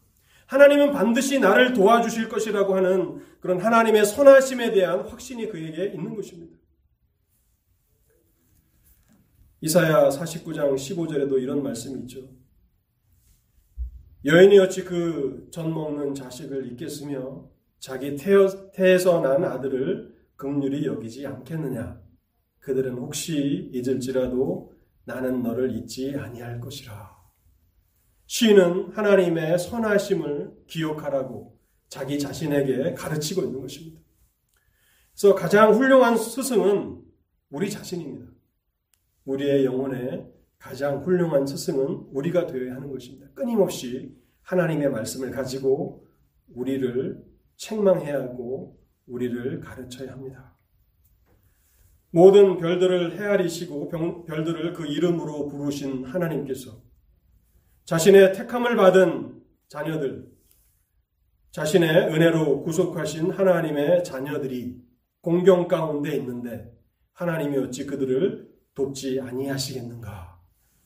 하나님은 0.47 0.91
반드시 0.91 1.39
나를 1.39 1.73
도와주실 1.73 2.29
것이라고 2.29 2.75
하는 2.75 3.21
그런 3.39 3.59
하나님의 3.59 4.05
선하심에 4.05 4.71
대한 4.71 5.01
확신이 5.01 5.49
그에게 5.49 5.87
있는 5.87 6.15
것입니다. 6.15 6.57
이사야 9.61 10.09
49장 10.09 10.75
15절에도 10.75 11.41
이런 11.41 11.63
말씀이 11.63 11.99
있죠. 12.01 12.29
여인이 14.23 14.57
어찌 14.59 14.83
그 14.83 15.47
젖 15.51 15.67
먹는 15.69 16.13
자식을 16.13 16.71
잊겠으며 16.73 17.49
자기 17.79 18.15
태어, 18.15 18.71
태에서 18.73 19.21
난 19.21 19.43
아들을 19.45 20.13
극률이 20.35 20.85
여기지 20.85 21.25
않겠느냐. 21.25 22.01
그들은 22.59 22.95
혹시 22.95 23.69
잊을지라도 23.73 24.73
나는 25.05 25.41
너를 25.43 25.75
잊지 25.77 26.15
아니할 26.17 26.59
것이라. 26.59 27.14
시인은 28.27 28.91
하나님의 28.91 29.59
선하심을 29.59 30.51
기억하라고 30.67 31.59
자기 31.87 32.19
자신에게 32.19 32.93
가르치고 32.93 33.43
있는 33.43 33.61
것입니다. 33.61 34.01
그래서 35.13 35.35
가장 35.35 35.73
훌륭한 35.73 36.17
스승은 36.17 37.01
우리 37.49 37.69
자신입니다. 37.69 38.31
우리의 39.25 39.65
영혼의 39.65 40.27
가장 40.57 41.03
훌륭한 41.03 41.45
스승은 41.45 42.09
우리가 42.11 42.47
되어야 42.47 42.75
하는 42.75 42.91
것입니다. 42.91 43.27
끊임없이 43.33 44.15
하나님의 44.41 44.89
말씀을 44.89 45.31
가지고 45.31 46.07
우리를 46.53 47.23
책망해야 47.57 48.21
하고 48.21 48.79
우리를 49.07 49.59
가르쳐야 49.61 50.11
합니다. 50.11 50.57
모든 52.09 52.57
별들을 52.57 53.19
헤아리시고 53.19 53.89
별들을 54.25 54.73
그 54.73 54.85
이름으로 54.85 55.47
부르신 55.47 56.05
하나님께서 56.05 56.81
자신의 57.85 58.33
택함을 58.33 58.75
받은 58.75 59.43
자녀들, 59.67 60.27
자신의 61.51 61.89
은혜로 62.13 62.63
구속하신 62.63 63.29
하나님의 63.29 64.03
자녀들이 64.03 64.81
공경 65.21 65.67
가운데 65.67 66.15
있는데 66.15 66.75
하나님이 67.13 67.57
어찌 67.59 67.85
그들을 67.85 68.49
돕지 68.73 69.21
아니하시겠는가? 69.21 70.35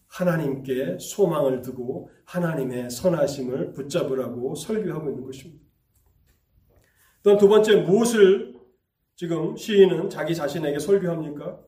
하나님께 0.08 0.98
소망을 1.00 1.62
두고 1.62 2.10
하나님의 2.26 2.90
선하심을 2.90 3.74
붙잡으라고 3.74 4.56
설교하고 4.56 5.10
있는 5.10 5.24
것입니다. 5.24 5.64
또한 7.24 7.40
두 7.40 7.48
번째 7.48 7.78
무엇을 7.78 8.60
지금 9.16 9.56
시인은 9.56 10.10
자기 10.10 10.36
자신에게 10.36 10.80
설교합니까? 10.80 11.60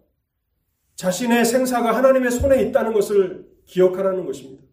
자신의 0.95 1.45
생사가 1.45 1.95
하나님의 1.95 2.31
손에 2.31 2.63
있다는 2.63 2.93
것을 2.93 3.49
기억하라는 3.65 4.25
것입니다. 4.25 4.70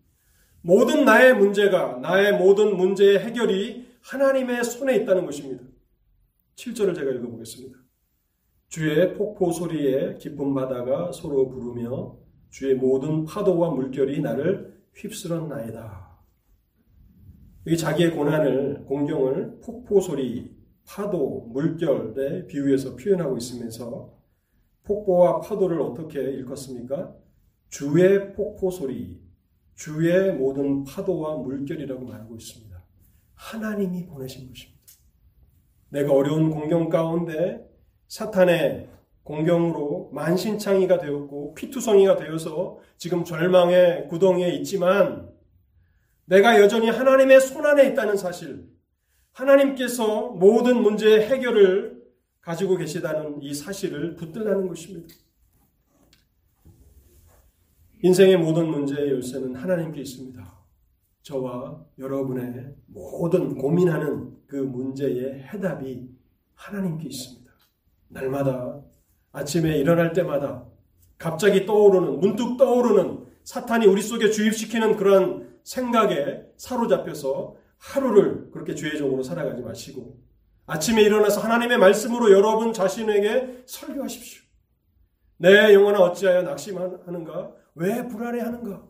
모든 0.63 1.05
나의 1.05 1.35
문제가 1.37 1.99
나의 1.99 2.39
모든 2.39 2.77
문제의 2.77 3.21
해결이 3.21 3.89
하나님의 4.03 4.65
손에 4.65 4.97
있다는 4.97 5.25
것입니다. 5.27 5.65
7절을 6.57 6.95
제가 6.95 7.11
읽어보겠습니다. 7.13 7.79
주의 8.69 9.15
폭포 9.15 9.53
소리에 9.53 10.17
기쁨 10.19 10.55
바다가 10.55 11.13
서로 11.13 11.49
부르며 11.49 12.17
주의 12.51 12.75
모든 12.75 13.25
파도와 13.25 13.71
물결이 13.71 14.21
나를 14.21 14.79
휩쓸었나이다. 14.95 16.09
이 17.67 17.77
자기의 17.77 18.13
고난을 18.13 18.85
공경을 18.87 19.61
폭포 19.63 20.01
소리, 20.01 20.57
파도, 20.87 21.49
물결에 21.53 22.47
비유해서 22.47 22.97
표현하고 22.97 23.37
있으면서 23.37 24.19
폭포와 24.85 25.41
파도를 25.41 25.81
어떻게 25.81 26.31
읽었습니까? 26.39 27.15
주의 27.69 28.33
폭포 28.33 28.71
소리, 28.71 29.21
주의 29.79 30.33
모든 30.33 30.83
파도와 30.83 31.37
물결이라고 31.37 32.05
말하고 32.05 32.35
있습니다. 32.35 32.77
하나님이 33.35 34.07
보내신 34.07 34.49
것입니다. 34.49 34.83
내가 35.91 36.13
어려운 36.13 36.51
공경 36.51 36.89
가운데 36.89 37.65
사탄의 38.09 38.89
공경으로 39.23 40.11
만신창이가 40.13 40.99
되었고 40.99 41.55
피투성이가 41.55 42.17
되어서 42.17 42.81
지금 42.97 43.25
절망의 43.25 44.09
구덩이에 44.09 44.51
있지만 44.57 45.31
내가 46.25 46.61
여전히 46.61 46.91
하나님의 46.91 47.41
손안에 47.41 47.89
있다는 47.91 48.17
사실, 48.17 48.69
하나님께서 49.31 50.31
모든 50.31 50.83
문제의 50.83 51.29
해결을 51.29 52.03
가지고 52.41 52.77
계시다는 52.77 53.41
이 53.43 53.55
사실을 53.55 54.17
붙들라는 54.17 54.67
것입니다. 54.67 55.15
인생의 58.03 58.37
모든 58.37 58.69
문제의 58.69 59.11
열쇠는 59.11 59.57
하나님께 59.57 60.01
있습니다. 60.01 60.59
저와 61.23 61.85
여러분의 61.99 62.75
모든 62.87 63.57
고민하는 63.57 64.37
그 64.47 64.57
문제의 64.57 65.43
해답이 65.43 66.09
하나님께 66.55 67.09
있습니다. 67.09 67.53
날마다 68.09 68.81
아침에 69.33 69.77
일어날 69.79 70.13
때마다 70.13 70.65
갑자기 71.19 71.67
떠오르는, 71.67 72.21
문득 72.21 72.57
떠오르는 72.57 73.27
사탄이 73.43 73.87
우리 73.87 74.01
속에 74.01 74.31
주입시키는 74.31 74.97
그런 74.97 75.59
생각에 75.65 76.43
사로잡혀서 76.57 77.57
하루를 77.79 78.51
그렇게 78.53 78.75
죄의 78.75 78.97
종으로 78.99 79.23
살아가지 79.23 79.61
마시고 79.63 80.19
아침에 80.67 81.03
일어나서 81.03 81.41
하나님의 81.41 81.79
말씀으로 81.79 82.31
여러분 82.31 82.73
자신에게 82.73 83.65
설교하십시오. 83.67 84.43
내 85.39 85.75
영혼아 85.75 86.01
어찌하여 86.01 86.43
낙심하는가? 86.43 87.58
왜 87.79 88.07
불안해하는가? 88.07 88.89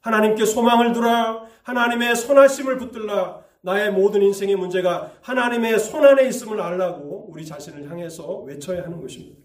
하나님께 0.00 0.44
소망을 0.44 0.92
두라. 0.92 1.46
하나님의 1.62 2.16
선하심을 2.16 2.78
붙들라. 2.78 3.42
나의 3.62 3.92
모든 3.92 4.22
인생의 4.22 4.56
문제가 4.56 5.16
하나님의 5.22 5.78
손 5.78 6.04
안에 6.04 6.28
있음을 6.28 6.60
알라고 6.60 7.30
우리 7.30 7.46
자신을 7.46 7.90
향해서 7.90 8.40
외쳐야 8.40 8.84
하는 8.84 9.00
것입니다. 9.00 9.40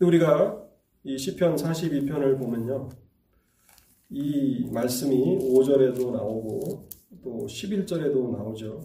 우리가 0.00 0.60
이 1.04 1.16
시편 1.16 1.54
42편을 1.54 2.38
보면요. 2.38 2.88
이 4.10 4.68
말씀이 4.72 5.38
5절에도 5.38 6.10
나오고 6.12 6.88
또 7.22 7.46
11절에도 7.46 8.36
나오죠. 8.36 8.80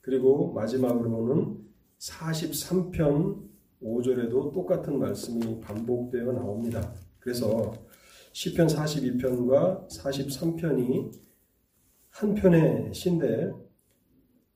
그리고 0.00 0.52
마지막으로는 0.52 1.58
43편 1.98 3.49
5절에도 3.82 4.52
똑같은 4.52 4.98
말씀이 4.98 5.60
반복되어 5.60 6.32
나옵니다. 6.32 6.92
그래서 7.18 7.72
시편 8.32 8.66
42편과 8.66 9.88
43편이 9.88 11.12
한 12.10 12.34
편의 12.34 12.92
시인데 12.92 13.52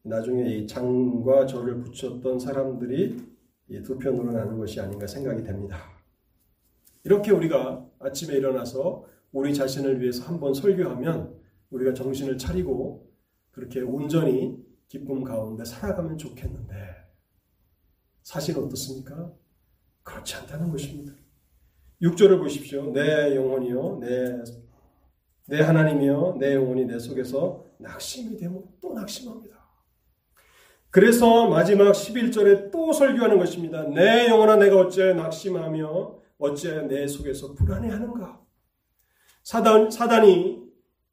나중에 0.02 0.56
이 0.56 0.66
장과 0.66 1.46
절을 1.46 1.80
붙였던 1.80 2.38
사람들이 2.38 3.16
두 3.82 3.98
편으로 3.98 4.32
나눈 4.32 4.58
것이 4.58 4.80
아닌가 4.80 5.06
생각이 5.06 5.42
됩니다. 5.42 5.78
이렇게 7.04 7.32
우리가 7.32 7.88
아침에 7.98 8.36
일어나서 8.36 9.04
우리 9.32 9.54
자신을 9.54 10.00
위해서 10.00 10.24
한번 10.24 10.52
설교하면 10.54 11.34
우리가 11.70 11.94
정신을 11.94 12.38
차리고 12.38 13.10
그렇게 13.50 13.80
온전히 13.80 14.62
기쁨 14.88 15.24
가운데 15.24 15.64
살아가면 15.64 16.18
좋겠는데 16.18 17.03
사실 18.24 18.58
어떻습니까? 18.58 19.30
그렇지 20.02 20.34
않다는 20.34 20.70
것입니다. 20.70 21.12
6절을 22.02 22.40
보십시오. 22.40 22.90
내 22.90 23.36
영혼이요, 23.36 23.98
내, 24.00 24.42
내 25.46 25.60
하나님이요, 25.60 26.38
내 26.40 26.54
영혼이 26.54 26.86
내 26.86 26.98
속에서 26.98 27.64
낙심이 27.78 28.36
되면 28.36 28.64
또 28.80 28.94
낙심합니다. 28.94 29.54
그래서 30.90 31.48
마지막 31.48 31.92
11절에 31.92 32.70
또 32.70 32.92
설교하는 32.92 33.38
것입니다. 33.38 33.82
내 33.82 34.28
영혼아 34.28 34.56
내가 34.56 34.78
어찌 34.78 35.02
낙심하며 35.02 36.18
어찌 36.38 36.68
내 36.88 37.06
속에서 37.06 37.54
불안해하는가? 37.54 38.40
사단, 39.42 39.90
사단이 39.90 40.64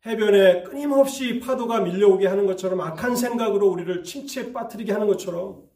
해변에 0.06 0.64
끊임없이 0.64 1.40
파도가 1.40 1.82
밀려오게 1.82 2.28
하는 2.28 2.46
것처럼 2.46 2.80
악한 2.82 3.16
생각으로 3.16 3.70
우리를 3.70 4.04
침체에 4.04 4.54
빠뜨리게 4.54 4.94
하는 4.94 5.08
것처럼 5.08 5.71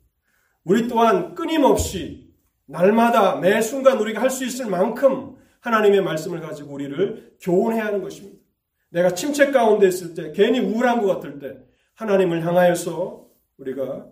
우리 0.65 0.87
또한 0.87 1.33
끊임없이 1.35 2.33
날마다 2.65 3.37
매 3.37 3.61
순간 3.61 3.99
우리가 3.99 4.21
할 4.21 4.29
수 4.29 4.43
있을 4.43 4.65
만큼 4.65 5.37
하나님의 5.61 6.01
말씀을 6.01 6.41
가지고 6.41 6.73
우리를 6.73 7.37
교훈해야 7.39 7.85
하는 7.85 8.01
것입니다. 8.01 8.43
내가 8.89 9.13
침체 9.13 9.51
가운데 9.51 9.87
있을 9.87 10.13
때, 10.13 10.31
괜히 10.31 10.59
우울한 10.59 11.01
것 11.01 11.07
같을 11.07 11.39
때, 11.39 11.57
하나님을 11.95 12.45
향하여서 12.45 13.27
우리가 13.57 14.07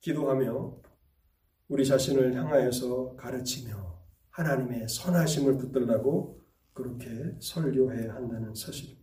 기도하며 0.00 0.76
우리 1.68 1.86
자신을 1.86 2.34
향하여서 2.34 3.16
가르치며 3.16 3.94
하나님의 4.30 4.88
선하심을 4.88 5.56
붙들라고 5.58 6.40
그렇게 6.72 7.08
설교해야 7.40 8.14
한다는 8.14 8.54
사실. 8.54 8.96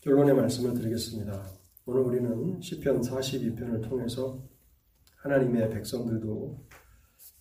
결론의 0.00 0.34
말씀을 0.34 0.74
드리겠습니다. 0.74 1.59
오늘 1.90 2.02
우리는 2.02 2.60
시편 2.60 3.00
42편을 3.00 3.82
통해서 3.82 4.40
하나님의 5.16 5.70
백성들도 5.70 6.64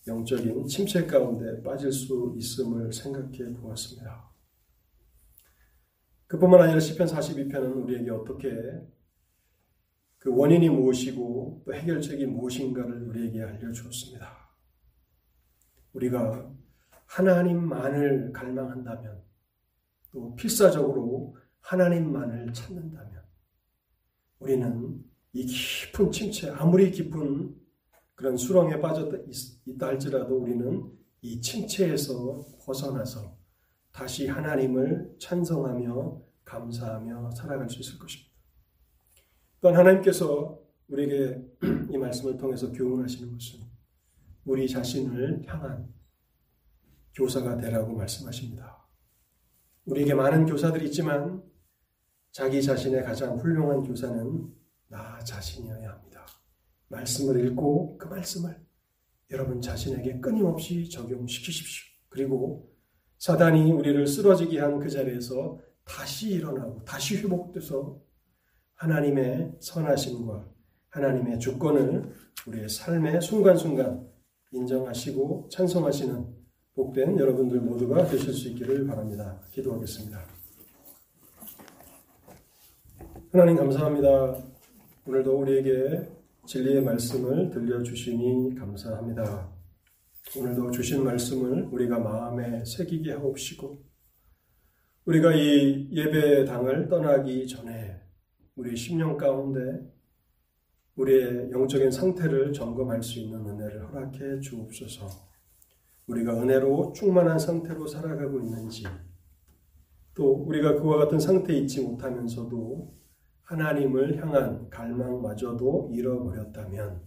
영적인 0.08 0.66
침체 0.66 1.06
가운데 1.06 1.62
빠질 1.62 1.92
수 1.92 2.34
있음을 2.36 2.92
생각해 2.92 3.54
보았습니다. 3.54 4.28
그뿐만 6.26 6.64
아니라 6.64 6.80
시편 6.80 7.06
42편은 7.06 7.84
우리에게 7.84 8.10
어떻게 8.10 8.50
그 10.18 10.36
원인이 10.36 10.68
무엇이고 10.68 11.62
또 11.64 11.72
해결책이 11.76 12.26
무엇인가를 12.26 13.04
우리에게 13.04 13.44
알려주었습니다. 13.44 14.50
우리가 15.94 16.52
하나님만을 17.06 18.32
갈망한다면 18.34 19.22
또 20.12 20.34
필사적으로 20.34 21.38
하나님만을 21.62 22.52
찾는다면 22.52 23.19
우리는 24.40 25.04
이 25.34 25.46
깊은 25.46 26.12
침체, 26.12 26.50
아무리 26.50 26.92
깊은 26.92 27.56
그런 28.16 28.36
수렁에 28.36 28.80
빠져 28.82 29.10
있다 29.66 29.88
할지라도 29.88 30.38
우리는 30.38 30.92
이 31.22 31.40
침체에서 31.40 32.46
벗어나서 32.66 33.38
다시 33.92 34.28
하나님을 34.28 35.16
찬성하며 35.20 36.22
감사하며 36.44 37.32
살아갈 37.32 37.70
수 37.70 37.80
있을 37.80 38.00
것입니다. 38.00 38.32
또한 39.62 39.78
하나님께서 39.78 40.60
우리에게 40.88 41.42
이 41.92 41.98
말씀을 41.98 42.38
통해서 42.38 42.72
교훈하시는 42.72 43.32
것은 43.32 43.60
우리 44.46 44.68
자신을 44.68 45.44
향한 45.48 45.94
교사가 47.14 47.58
되라고 47.58 47.94
말씀하십니다. 47.94 48.88
우리에게 49.86 50.14
많은 50.14 50.46
교사들이 50.46 50.86
있지만 50.86 51.44
자기 52.40 52.64
자신의 52.64 53.04
가장 53.04 53.38
훌륭한 53.38 53.84
교사는 53.84 54.48
나 54.88 55.20
자신이어야 55.20 55.92
합니다. 55.92 56.26
말씀을 56.88 57.46
읽고 57.46 57.98
그 57.98 58.08
말씀을 58.08 58.56
여러분 59.30 59.60
자신에게 59.60 60.22
끊임없이 60.22 60.90
적용시키십시오. 60.90 61.86
그리고 62.08 62.72
사단이 63.18 63.74
우리를 63.74 64.08
쓰러지게 64.08 64.58
한 64.58 64.80
그 64.80 64.90
자리에서 64.90 65.60
다시 65.84 66.30
일어나고 66.30 66.82
다시 66.86 67.18
회복돼서 67.18 68.00
하나님의 68.76 69.58
선하심과 69.60 70.48
하나님의 70.92 71.40
주권을 71.42 72.14
우리의 72.48 72.70
삶의 72.70 73.22
순간순간 73.22 74.08
인정하시고 74.54 75.50
찬성하시는 75.52 76.26
복된 76.76 77.20
여러분들 77.20 77.60
모두가 77.60 78.08
되실 78.08 78.34
수 78.34 78.48
있기를 78.48 78.88
바랍니다. 78.88 79.42
기도하겠습니다. 79.52 80.39
하나님 83.32 83.58
감사합니다. 83.58 84.42
오늘도 85.06 85.40
우리에게 85.42 86.10
진리의 86.48 86.82
말씀을 86.82 87.52
들려주시니 87.52 88.56
감사합니다. 88.56 89.52
오늘도 90.36 90.72
주신 90.72 91.04
말씀을 91.04 91.66
우리가 91.72 92.00
마음에 92.00 92.66
새기게 92.66 93.12
하옵시고, 93.12 93.84
우리가 95.06 95.36
이 95.36 95.90
예배당을 95.92 96.90
떠나기 96.90 97.48
전에 97.48 98.02
우리 98.56 98.76
심령 98.76 99.16
가운데 99.16 99.62
우리의 100.96 101.52
영적인 101.52 101.92
상태를 101.92 102.52
점검할 102.52 103.04
수 103.04 103.20
있는 103.20 103.46
은혜를 103.46 103.90
허락해 103.90 104.40
주옵소서. 104.40 105.08
우리가 106.08 106.34
은혜로 106.34 106.94
충만한 106.96 107.38
상태로 107.38 107.86
살아가고 107.86 108.40
있는지, 108.40 108.86
또 110.16 110.34
우리가 110.34 110.82
그와 110.82 110.98
같은 110.98 111.20
상태에 111.20 111.58
있지 111.58 111.84
못하면서도 111.84 112.99
하나님을 113.50 114.22
향한 114.22 114.70
갈망마저도 114.70 115.90
잃어버렸다면 115.92 117.02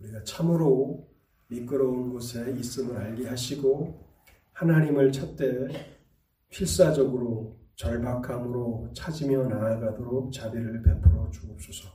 우리가 0.00 0.22
참으로 0.24 1.08
미끄러운 1.48 2.12
곳에 2.12 2.52
있음을 2.58 2.94
알게 2.94 3.26
하시고 3.26 4.06
하나님을 4.52 5.10
찾되 5.10 5.68
필사적으로 6.50 7.58
절박함으로 7.76 8.90
찾으며 8.94 9.44
나아가도록 9.44 10.30
자비를 10.30 10.82
베풀어 10.82 11.30
주옵소서. 11.30 11.88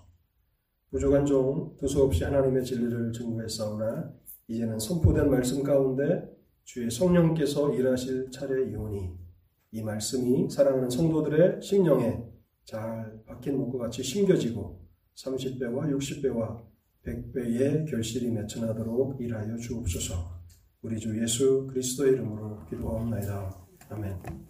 부족한 0.90 1.28
종 1.28 1.76
두서없이 1.78 2.24
하나님의 2.24 2.66
진리를 2.66 3.12
증거했사오나 3.12 4.12
이제는 4.48 4.80
선포된 4.80 5.30
말씀 5.30 5.62
가운데 5.62 6.28
주의 6.64 6.90
성령께서 6.90 7.72
일하실 7.76 8.32
차례이오니 8.32 9.12
이 9.74 9.84
말씀이 9.84 10.50
사랑하는 10.50 10.90
성도들의 10.90 11.62
심령에 11.62 12.27
잘 12.68 13.24
박힌 13.26 13.58
목과 13.58 13.86
같이 13.86 14.04
심겨지고 14.04 14.86
30배와 15.16 15.90
60배와 15.98 16.62
100배의 17.06 17.90
결실이 17.90 18.30
맺혀나도록 18.32 19.22
일하여 19.22 19.56
주옵소서. 19.56 20.14
우리 20.82 21.00
주 21.00 21.18
예수 21.22 21.66
그리스도의 21.68 22.14
이름으로 22.14 22.66
기도하옵나이다. 22.70 23.68
아멘. 23.90 24.47